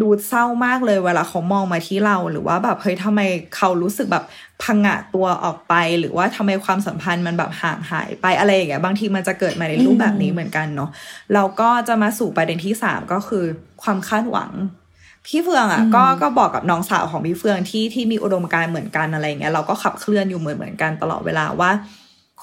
[0.00, 3.20] ดูเศร้ามากเลยเวลาเขามองมาที่เราหรือว่าแบบเฮ้ยทำไม
[3.56, 4.24] เขารู้สึกแบบ
[4.62, 10.90] พังงะตัวออกไป หรือว่าทำไมความสัมพันธ์มันแบบห่างหายไปอะไรอย่างเงี้ยบางทีมันจะเกิดมาในรูปแบบนี้เหมือนกันเนาะ
[11.34, 13.44] เราก็จะมาสู่ประเด็นที่สามก็คือ
[13.82, 14.50] ความคาดหวัง
[15.26, 21.70] พี่เฟืองอะก็ก็บอกกับน้องสาวของพี่เฟืองที่ที่มีอุดมการณ์เหมือนกันอะไรเงี้ยเราก็ขับเคลื่อนอยู่เหมือนเหมือนกันตลอดเวลาว่า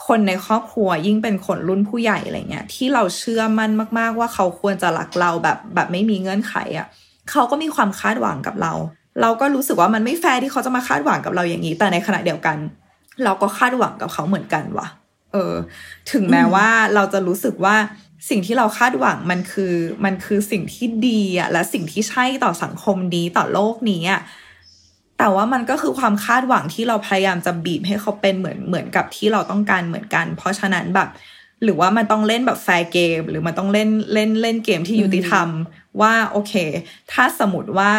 [0.08, 6.88] คนในครอบครัวยิ่งเป็นคนรุ่นผู้ใหญ่อะไรเงี้ยที่เราเชื่อมั่นมากๆ ว่าเขาควรจะรักเราแบบแบบไม่มีเงื่อนไขอะ
[7.32, 8.74] เขาก็มีความคาดหวังกับเรา
[9.22, 12.58] เราก็รู้สึกว่ามันไม่แฟร์ที่เขาจะมาคาดหวังกับเราอย่างนี้ แต่ในขณะเดียวกัน
[13.24, 14.88] เราก็คาดหวังกับเขาเหมือนกันว่ะ
[15.32, 15.54] เออ
[16.12, 17.76] ถึงแม้ว่าเราจะรู้สึกว่า
[18.30, 19.74] สิ่งที่เราคาดหวังมันคือ
[20.06, 24.22] มันคือสิ่งที่ดีอะและสิ่งที่ใช่ต่อสังคมนี้ต่อโลกนี้อะ
[25.24, 31.10] แต่ว่ามันก็คือความคาดหวังที่เราพยายามจะบีบให้เขาเป็นเหมือนเหมือนกับที่เราต้องการเหมือนกัน เพราะฉะนั้นแบบ
[31.64, 35.48] หรือว่ามันต้องเล่นแบบแฟร์เกม หรือมันต้องเล่นเล่นเล่นเกมที่ยุติธรรม
[36.02, 36.54] ว่าโอเค
[37.12, 37.92] ถ้าสมมติว่า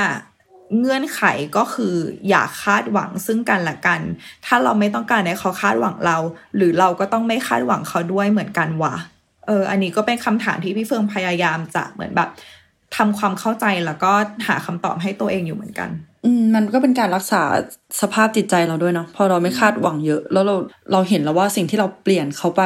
[0.79, 1.23] เงื่อนไข
[1.57, 1.95] ก็คือ
[2.29, 4.01] อย่าคาดหวังซึ่งกันและกัน
[4.47, 6.17] ถ้าเราไม่ต้องการให้เขาคาดหวังเรา
[6.57, 8.95] หรือเราก็ต้องไม่คาดหวังเขาด้วยเหมือนกันวะ
[9.47, 12.29] เออ อันนี้ก็เป็นคำถามที่พี่เฟิงพยายามจะเหมือนแบบ
[12.97, 14.13] ทำความเข้าใจแล้วก็
[14.47, 17.43] หาคำตอบให้ตัวเองอยู่เหมือนกันอื มมันก็เป็นการรักษา
[18.01, 20.57] สภาพจิตใจเราด้วยเนาะพอเราไม่คาดหวังเยอะ แล้วเรา
[20.93, 22.63] เราเห็นแล้วว่าสิ่งที่เราเปลี่ยนเขาไป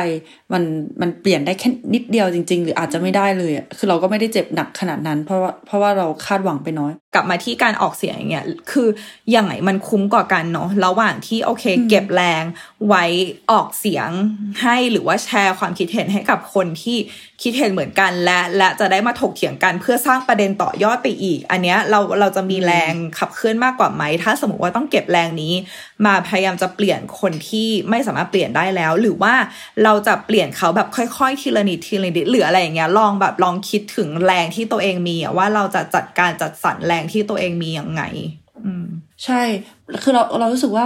[0.53, 0.63] มัน
[1.01, 8.89] มันเปลี่ยนได้แค่นิดเดียวจริง ๆ หรืออาจจะไม่ได้เลยอะคือเราก็ไม่ได้เจ็บหนักขนาดนั้น เพราะว่าเพราะว่าเราคาดหวังไปน้อย กลับมาที่การออกเสียงอย่างเงี้ยคือ
[9.31, 12.45] อย่างไรมันคุ้มกว่ากันเนาะระหว่างที่โอเค เก็บแรง
[12.89, 13.05] ไว้
[13.51, 14.11] ออกเสียง
[14.63, 16.99] ให้หรือว่าแชร์ความคิดเห็นให้กับคนที่
[17.43, 25.55] คิดเห็นเหมือนกันและและจะได้มาถกเถียงกันเพื่อสร้างประเด็นต่อยอดไปอีก อันเนี้ยเราเราจะมีแรงขับเคลื่อนมากกว่าไหม ถ้าสมมติว่าต้องเก็บแรงนี้
[26.07, 29.35] มาพยายามจะเปลี่ยนคนที่ไม่สามารถเปลี่ยนได้แล้ว หรือว่า
[29.85, 38.03] เราจะเปลี่ยนเขาแบบค่อยๆทีละนิดทีละนิดหรืออะไรอย่างเงี้ยลองแบบลองคิดถึงแรงที่ตัวเองมีว่าเราจะจัดการจัดสรรแรงที่ตัวเองมียังไง
[38.65, 38.87] อืม
[39.25, 39.43] ใช่
[40.03, 40.85] คือเราเรารู้สึกว่า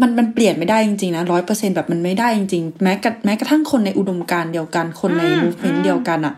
[0.00, 6.34] มันมันเปลี่ยนไม่ได้จริงๆนะร้อยเปอร์เซ็นแบบมันไม่ได้จริงๆแม้กระแม้กระทั่งคนในอุดมการณ์เดียวกันคนในอืมมูฟเมนอืต์มเดียวกันอะ่ะ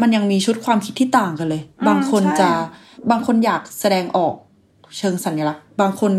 [0.00, 2.50] มันยังมีชุดความคิดที่ต่างกันเลย บางคนใช่จะ
[3.10, 4.34] บางคนอยากแสดงออก
[4.98, 6.12] เชิงสัญลักษณ์ บางคน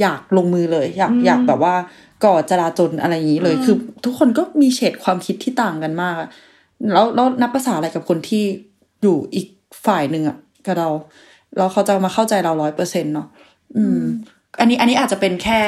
[0.00, 1.74] อยากลงมือเลย อยากอยากแบบว่า
[2.24, 6.28] ก่อจราจนอะไรอย่างนี้เลย คือ ทุกคนก็มีเฉดความคิดที่ต่างกันมากอะ
[6.92, 8.44] แล้วแล้วนับภาษาอะไรกับคนที่
[9.02, 9.46] อยู่อีก
[9.86, 10.88] ฝ่ายหนึ่งอะกับเรา
[11.56, 13.26] แล้วเขาจะมาเข้าใจเราร้อยเปอร์เซ็นต์เนาะ
[13.76, 14.00] อืม
[14.60, 15.60] อันนี้อันนี้อาจจะเป็นแค่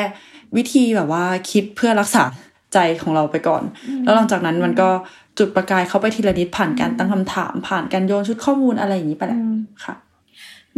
[0.57, 2.23] วิธีแบบว่าคิดเพื่อรักษา
[2.73, 3.63] ใจของเราไปก่อน
[4.05, 4.91] แล้วหลังจากนั้นมันก็
[5.39, 9.41] จุดประกายเขาไปทีละนิดผ่านการตั้งคำถาม ผ่านการโยนชุดข้อมูลอะไรอย่างนี้ไปแหละ
[9.85, 9.95] ค่ะ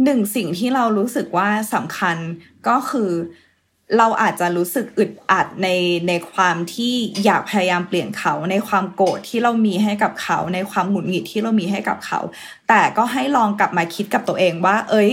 [0.03, 2.17] หนึ่งสิ่งที่เรารู้สึกว่าสำคัญ
[2.67, 3.11] ก็คือ
[3.97, 5.69] เราอาจจะรู้สึกอึดอัดใน
[6.07, 6.93] ในความที่
[7.25, 12.19] อยากพยายามเปลี่ยนเขา ในความโกรธที่เรามีให้กับเขา ในความหงุดหงิดที่เรามีให้กับเขา
[12.67, 15.11] แต่ก็ให้ลองกลับมาคิดกับตัวเองว่า เอ้ย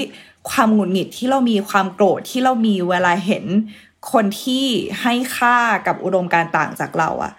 [0.51, 3.45] ความหงุดหงิดที่เรามีความโกรธที่เรามีเวลาเห็น
[4.13, 4.67] คนที่
[5.03, 7.33] ให้ค่ากับอุดมการต่างจากเราอะ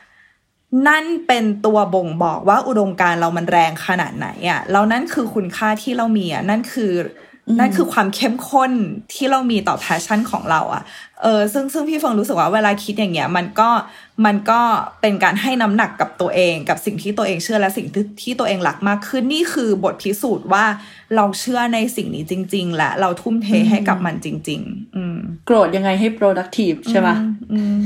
[0.88, 6.92] นั่นเป็นตัวบ่งบอกว่าอุดมการเรามันแรงขนาดไหนอะแล้วนั่นคือคุณค่าที่เรามีอะนั่นคือ
[7.60, 8.72] นั่นคือความเข้มข้น
[9.14, 10.84] ที่เรามีต่อแพชชั่นของเราอะ่ะ
[11.22, 13.70] เออซึ่งซึ่งพี่เฟงรู้สึกว่าเวลาคิดอย่างเงี้ยมันก็
[14.26, 14.62] มันก็
[15.02, 20.66] เป็นการให้น้ำหนักกับตัวเอง กับสิ่งที่ตัวเองเชื่อและสิ่งที่ที่ตัวเองรักมากขึ้นนี่คือบทพิสูจน์ว่า
[21.16, 27.10] เราเชื่อในสิ่งนี้จริง ๆ และเราทุ่มเทให้กับมันจริง ๆ อืมโกรธยังไงให้ productive ใช่ไหม
[27.52, 27.78] อืม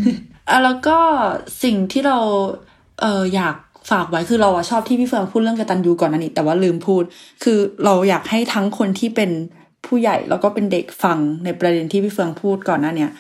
[0.49, 0.97] อะแล้วก็
[1.64, 2.20] สิ่งที่เรา
[3.01, 3.55] เอออยาก
[3.90, 7.04] ฝากไว้คือเราอะชอบที่พี่เฟิร์นพูดเรื่องกตัญญูก่อนนันนี่แต่ว่าลืมพูด
[7.44, 9.32] คือเราอยากให้ทั้งคนที่เป็น
[9.86, 13.12] ผู้ใหญ่แล้วก็เป็นเด็กฟังในประเด็นที่พี่เฟืองพูดก่อนหน้าเนี่ย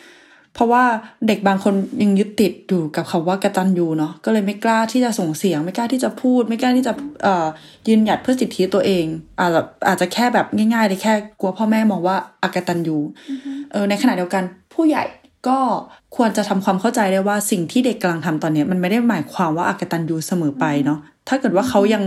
[0.53, 0.83] เพราะว่า
[1.27, 6.93] เด็กบางคนยังยึดติดอยู่กับคำว่ากตัญญูเนาะก็เลยไม่กล้าที่จะส่งเสียง ไม่กล้าที่จะพูด ไม่กล้าที่จะ
[7.23, 7.47] เอ่อ
[7.87, 9.05] ยืนหยัดเพื่อสิทธิตัวเอง
[9.39, 12.97] อาจจะอาจจะแค่แบบง่ายๆเลยแค่กลัวพ่อแม่มองว่าอากตัญญู
[13.71, 14.43] เออในขณะเดียวกัน
[14.73, 15.03] ผู้ใหญ่
[15.47, 15.59] ก็
[16.17, 20.99] ควรจะทำความเข้าใจได้ว่าสิ่งที่เด็กกำลังทำตอนเนี้ยมันไม่ได้หมายความว่าอากตัญญูเสมอไปเนาะ
[21.29, 22.03] ถ้าเกิดว่าเขายัง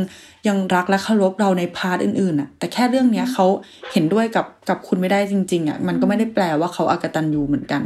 [0.48, 3.46] ยังรักและเคารพเราในพาร์ทอื่นๆอะแต่แค่เรื่องเนี้ยเขา
[3.92, 7.82] เห็นด้วยกับกับคุณไม่ได้จริง ๆอะมันก็ไม่ได้แปลว่าเขาอากตัญญูเหมือนกัน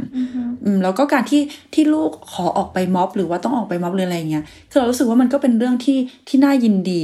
[0.65, 1.41] อืมแล้วก็การที่
[1.73, 7.03] ที่ลูกขอออกไปม็อบ หรือว่าต้องออกไปม็อบหรืออะไรเงี้ยคือเรารู้สึกว่ามันก็เป็นเรื่องที่ที่น่ายินดี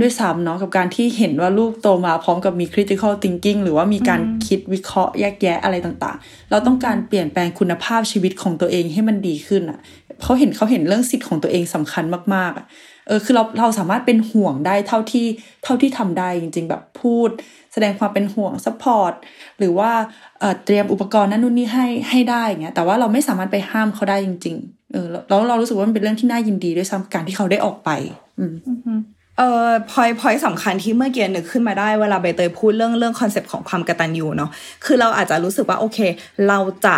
[0.00, 9.78] ด้วยซ้ำเนาะกับการที่เห็นว่าลูกโตมาพร้อมกับมี critical thinking หรือว่ามีการคิดวิเคราะห์แยกแยะอะไรต่างๆ เราต้องการเปลี่ยนแปลงคุณภาพชีวิตของตัวเองให้มันดีขึ้นอะ
[10.22, 12.04] เขาเห็นเขาเห็นเรื่องสิทธิ์ของตัวเองสำคัญ
[12.34, 12.66] มากๆอะ
[13.06, 15.26] เออคือเราเราสามารถเป็นห่วงได้เท่าที่
[15.64, 17.28] เท่าที่ทำได้จริง ๆ แบบพูด
[17.72, 19.12] แสดงความเป็นห่วง support
[19.58, 19.90] หรือว่า
[20.40, 27.90] เออเตรียมอุปกรณ์นั่นนู่นนี่ให้ให้ได้เงี้ยแต่ว่าเราไม่สามารถไปห้ามเขาได้จริง ๆ เออแล้วเรารู้สึกว่ามันเป็นเรื่องที่น่ายินดีด้วยซ้ำการที่เขาได้ออกไป
[28.38, 28.54] อืม
[29.38, 34.50] เอ่อพอยพอยสำคัญที่เมื่อกี้นึกขึ้นมาได้เวลาใบเตยพูดเรื่องเรื่อง concept ของความกตัญญูเนาะ
[34.84, 35.98] คือเราอาจจะรู้สึกว่าโอเค
[36.48, 36.96] เราจะ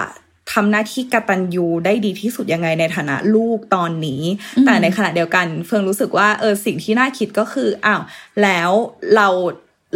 [0.53, 4.23] ทำหน้าที่กตัญญูได้ดีที่สุดยังไงในฐานะลูกตอนนี้
[4.67, 8.03] แต่ในขณะเดียวกันเฟืองรู้สึกว่าเออสิ่งที่น่าคิดก็คืออ้าว
[8.43, 8.71] แล้ว
[9.17, 9.29] เรา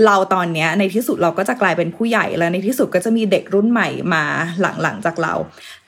[0.06, 4.24] เราตอนเนี้ยในที่สุดเราก็จะกลายเป็นผู้ใหญ่แล้วในที่สุดก็จะมีเด็กรุ่นใหม่มา
[4.82, 5.34] หลังๆจากเรา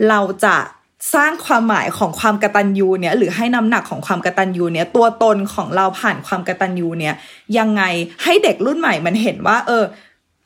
[0.08, 0.56] เราจะ
[1.14, 7.14] สร้างความหมายของความกตัญญูเนี่ยหรือให้น้ำหนักของความกตัญญูเนี่ยตัวตนของเราผ่านความกตัญญูเนี่ย
[7.58, 7.82] ยังไง
[8.22, 9.84] ให้เด็กรุ่นใหม่มันเห็นว่า เออ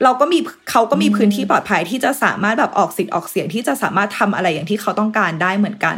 [0.03, 0.39] เราก็มี
[0.71, 5.97] เขาก็มีพื้นที่ปลอดภัยที่จะสามารถแบบออกสิทธิ์ออกเสียงที่จะสามารถทำอะไรอย่างที่เขาต้องการได้เหมือนกัน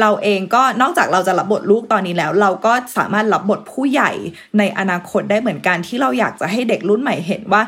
[0.00, 4.10] เราเองก็นอกจากเราจะรับบทลูกตอนนี้แล้ว เราก็สามารถรับบทผู้ใหญ่
[4.58, 7.62] ในอนาคตได้เหมือนกัน ที่เราอยากจะให้เด็กรุ่นใหม่เห็นว่า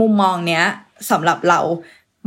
[0.00, 0.64] มุมมองเนี้ย
[1.10, 1.60] สำหรับเรา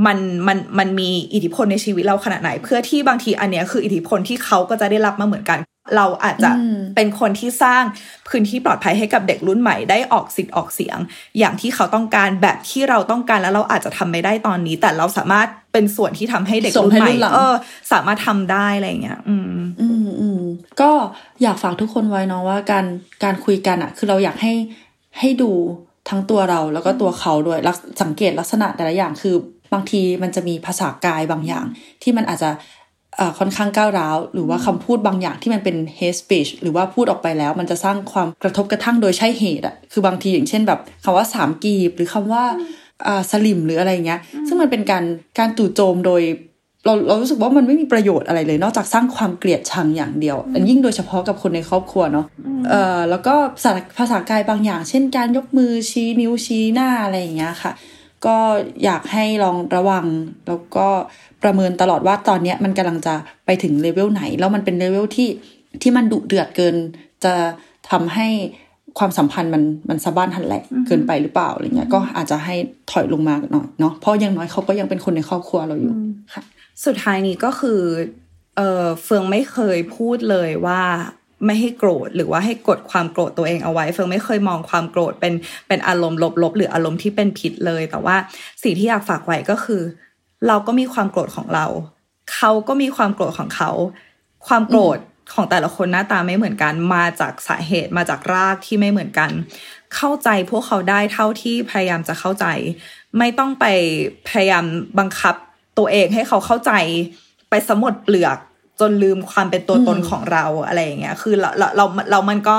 [0.05, 0.17] มัน
[0.47, 5.59] มันมันมีอิทธิพลในชีวิตเราขนาดไหน เพื่อที่บางทีอันเนี้ยคืออิทธิพลที่เขาก็จะได้รับมาเหมือนกัน
[5.95, 7.83] เราอาจจะอืมเป็นคนที่สร้าง
[8.27, 10.97] พื้นที่ปลอดภัยให้กับเด็กรุ่นใหม่ได้ออกสิทธิ์ออกเสียง
[11.39, 17.53] อย่างที่เขาต้องการแบบที่เราต้องการแล้วเราอาจจะทำไม่ได้ตอนนี้ แต่เราสามารถเป็นส่วนที่ทำให้เด็กส่งรุ่นให้ใหม่รุ่นหลังเออ
[17.91, 20.41] สามารถทำได้อะไรอย่างเงี้ย อืมอืมอืม
[20.81, 20.91] ก็
[21.41, 22.85] อยากฝากทุกคนไว้เนาะว่าการ
[23.23, 24.53] การคุยกันอะคือเราอยากให้
[25.19, 25.51] ให้ดู
[26.09, 29.35] ทั้งตัวเราแล้วก็ตัวเขาด้วยลักสังเกตลักษณะแต่ละอย่างคือ
[29.73, 31.65] บางทีมันจะมีภาษากายบางอย่าง
[32.03, 32.80] ที่มันอาจจะเอ่อ
[33.39, 42.43] ค่อนข้างก้าวร้าว หรือว่าคำพูดบางอย่างที่มันเป็น hate speech หรือว่าพูดออกไปแล้ว มันจะสร้างความกระทบกระทั่งโดยใช่เหตุอะคือบางทีอย่างเช่นแบบคำว่าสามกีบ หรือคำว่า
[43.07, 45.03] อ่าสลิมหรืออะไรอย่างเงี้ย ซึ่งมันเป็นการ
[45.39, 46.21] การจู่โจมโดย
[46.85, 52.25] เราเรารู้สึกว่ามันไม่มีประโยชน์อะไรเลย นอกจากสร้างความเกลียดชังอย่างเดียว อันยิ่งโดยเฉพาะกับคนในครอบครัวเนาะ
[52.69, 57.71] เอ่อแล้วก็ภาษาภาษากายบางอย่าง เช่นการยกมือชี้นิ้วชี้หน้าอะไรอย่างเงี้ยค่ะ
[58.25, 58.37] ก็
[58.83, 60.05] อยากให้ลองระวัง
[60.47, 60.87] แล้วก็
[61.43, 63.13] ประเมินตลอดว่าตอนเนี้ยมันกำลังจะ
[63.45, 65.29] ไปถึงเลเวลไหน แล้วมันเป็นเลเวลที่
[65.81, 66.75] ที่มันดุเดือดเกิน
[67.23, 67.33] จะ
[67.91, 68.27] ทำให้
[68.99, 72.55] ความสัมพันธ์มันมันสะบ้านหันแหลกเกินไปหรือเปล่าอะไรเงี้ยก็อาจจะให้
[72.91, 75.93] ถอยลงมาหน่อยเนาะเพราะอยังน้อยเขาก็ยังเป็นคนในครอบครัวเราอยู่
[76.33, 76.43] ค่ะ
[76.85, 77.81] สุดท้ายนี้ก็คือ
[78.57, 80.81] เออเฟืองไม่เคยพูดเลยว่า
[81.45, 85.33] ไม่ให้โกรธหรือว่าให้กดความโกรธตัวเองเอาไว้ เฟืองไม่เคยมองความโกรธเป็น
[85.67, 88.15] เป็นอารมณ์ลบๆหรืออารมณ์ที่เป็นผิดเลย แต่ว่า
[88.63, 89.81] สิ่งที่อยากฝากไว้ก็คือ
[90.47, 91.65] เราก็มีความโกรธของเรา
[92.33, 93.71] เขาก็มีความโกรธของเขา
[94.47, 94.97] ความโกรธ
[95.33, 99.29] ของแต่ละคนหน้าตาไม่เหมือนกัน มาจากสาเหตุมาจากรากที่ไม่เหมือนกัน
[99.95, 102.45] เข้าใจพวกเขาได้เท่าที่พยายามจะเข้าใจ
[103.17, 103.65] ไม่ต้องไป
[104.29, 104.65] พยายาม
[104.99, 105.35] บังคับ
[105.77, 106.71] ตัวเองให้เขาเข้าใจ
[107.49, 108.37] ไปสมดเปลือก
[108.79, 112.57] จนลืมความเป็นตัวตนอืมของเราอะไรอย่างเงี้ย คือเราเราเราเรามันก็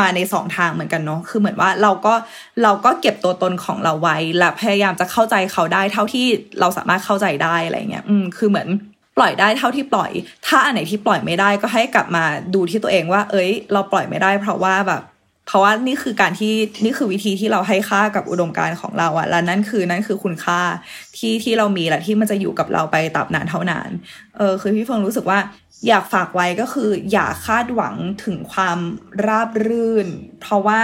[0.00, 2.14] มาในสองทางเหมือนกันเนาะ คือเหมือนว่าเราก็
[2.62, 6.26] เราก็เก็บตัวตนของเราไว้ และพยายามจะเข้าใจเขาได้เท่าที่
[6.60, 8.68] เราสามารถเข้าใจได้อะไรเงี้ย อืม คือเหมือน
[9.18, 10.10] ปล่อยได้เท่าที่ปล่อย
[10.46, 15.02] ถ้าอันไหนที่ปล่อยไม่ได้ก็ให้กลับมาดูที่ตัวเองว่า เอ้ย เราปล่อยไม่ได้ เพราะว่าแบบ
[15.46, 16.52] เพราะว่านี่คือการที่
[16.84, 20.60] นี่คือวิธีที่เราให้ค่ากับอุดมการณ์ของเราอะและนั่นคือนั่นคือคุณค่า
[21.16, 23.90] ที่ที่เรามีและที่มันจะอยู่กับเราไปตราบนานเท่านาน
[24.36, 25.38] เออคือพี่เฟิงรู้สึกว่า
[25.88, 28.78] อยากฝากไว้ก็คือ อย่าคาดหวังถึงความ
[29.26, 30.08] ราบรื่น
[30.40, 30.80] เพราะว่า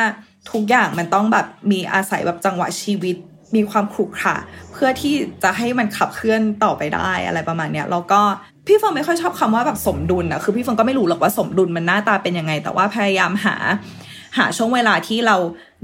[0.51, 3.17] ทุกอย่างมันต้องแบบมีอาศัยแบบจังหวะชีวิต
[3.55, 4.37] มีความขรุขระ
[4.73, 8.21] เพื่อที่จะให้มันขับเคลื่อนต่อไปได้อะไรประมาณเนี้ยแล้วก็
[8.67, 13.57] พี่เฟิงไม่ค่อยชอบคำว่าแบบสมดุลอะคือพี่เฟิงก็ไม่รู้หรอกว่าสมดุลมันหน้าตาเป็นยังไง แต่ว่าพยายามหา
[14.39, 15.37] หาช่วงเวลาที่เรา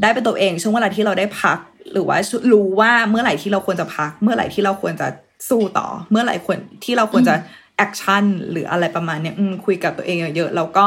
[0.02, 1.58] ได้เป็นตัวเอง ช่วงเวลาที่เราได้พัก
[1.92, 2.18] หรือว่า
[2.52, 5.06] รู้ว่าเมื่อไหร่ที่เราควรจะพัก เมื่อไหร่ที่เราควรจะ
[5.48, 7.34] สู้ต่อ เมื่อไหร่ควรที่เราควรจะ
[7.76, 9.34] action หรืออะไรประมาณเนี้ย
[9.64, 10.86] คุยกับตัวเองเยอะๆแล้วก็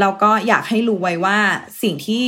[0.00, 1.38] แล้วก็อยากให้รู้ไว้ว่า
[1.82, 2.24] สิ่งที่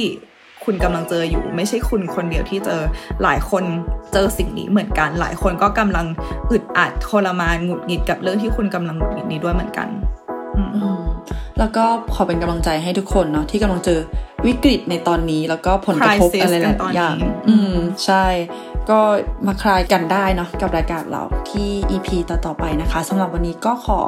[0.64, 2.80] คุณกำลังเจออยู่ ไม่ใช่คุณคนเดียวที่เจอ
[3.22, 3.64] หลายคน
[4.12, 6.06] เจอสิ่งนี้เหมือนกัน หลายคนก็กำลัง
[6.50, 9.88] อึดอัดทรมานหงุดหงิดกับเรื่องที่คุณกำลังหงุดหงิดนี้ด้วยเหมือนกัน
[11.58, 11.84] แล้วก็
[12.14, 14.00] ขอเป็นกำลังใจให้ทุกคนเนาะที่กำลังเจอ
[14.46, 17.16] วิกฤตในตอนนี้แล้วก็ผลกระทบ Crisis อะไรหกันลาตอนยนี้อย่าง
[17.48, 18.26] อืม ใช่
[18.90, 19.00] ก็
[19.46, 24.00] มาคลายกันได้เนาะกับรายการเราที่ EP ต่อ ๆ ไปนะคะสำหรับวันนี้ก็ขอ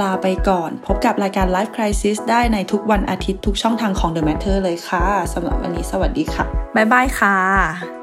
[0.00, 6.44] ลาไปก่อน พบกับรายการ Life Crisis ได้ในทุกวันอาทิตย์ทุกช่องทางของ The Matter เลยค่ะสำหรับวันนี้สวัสดีค่ะ
[6.76, 7.97] บ๊ายบายค่ะ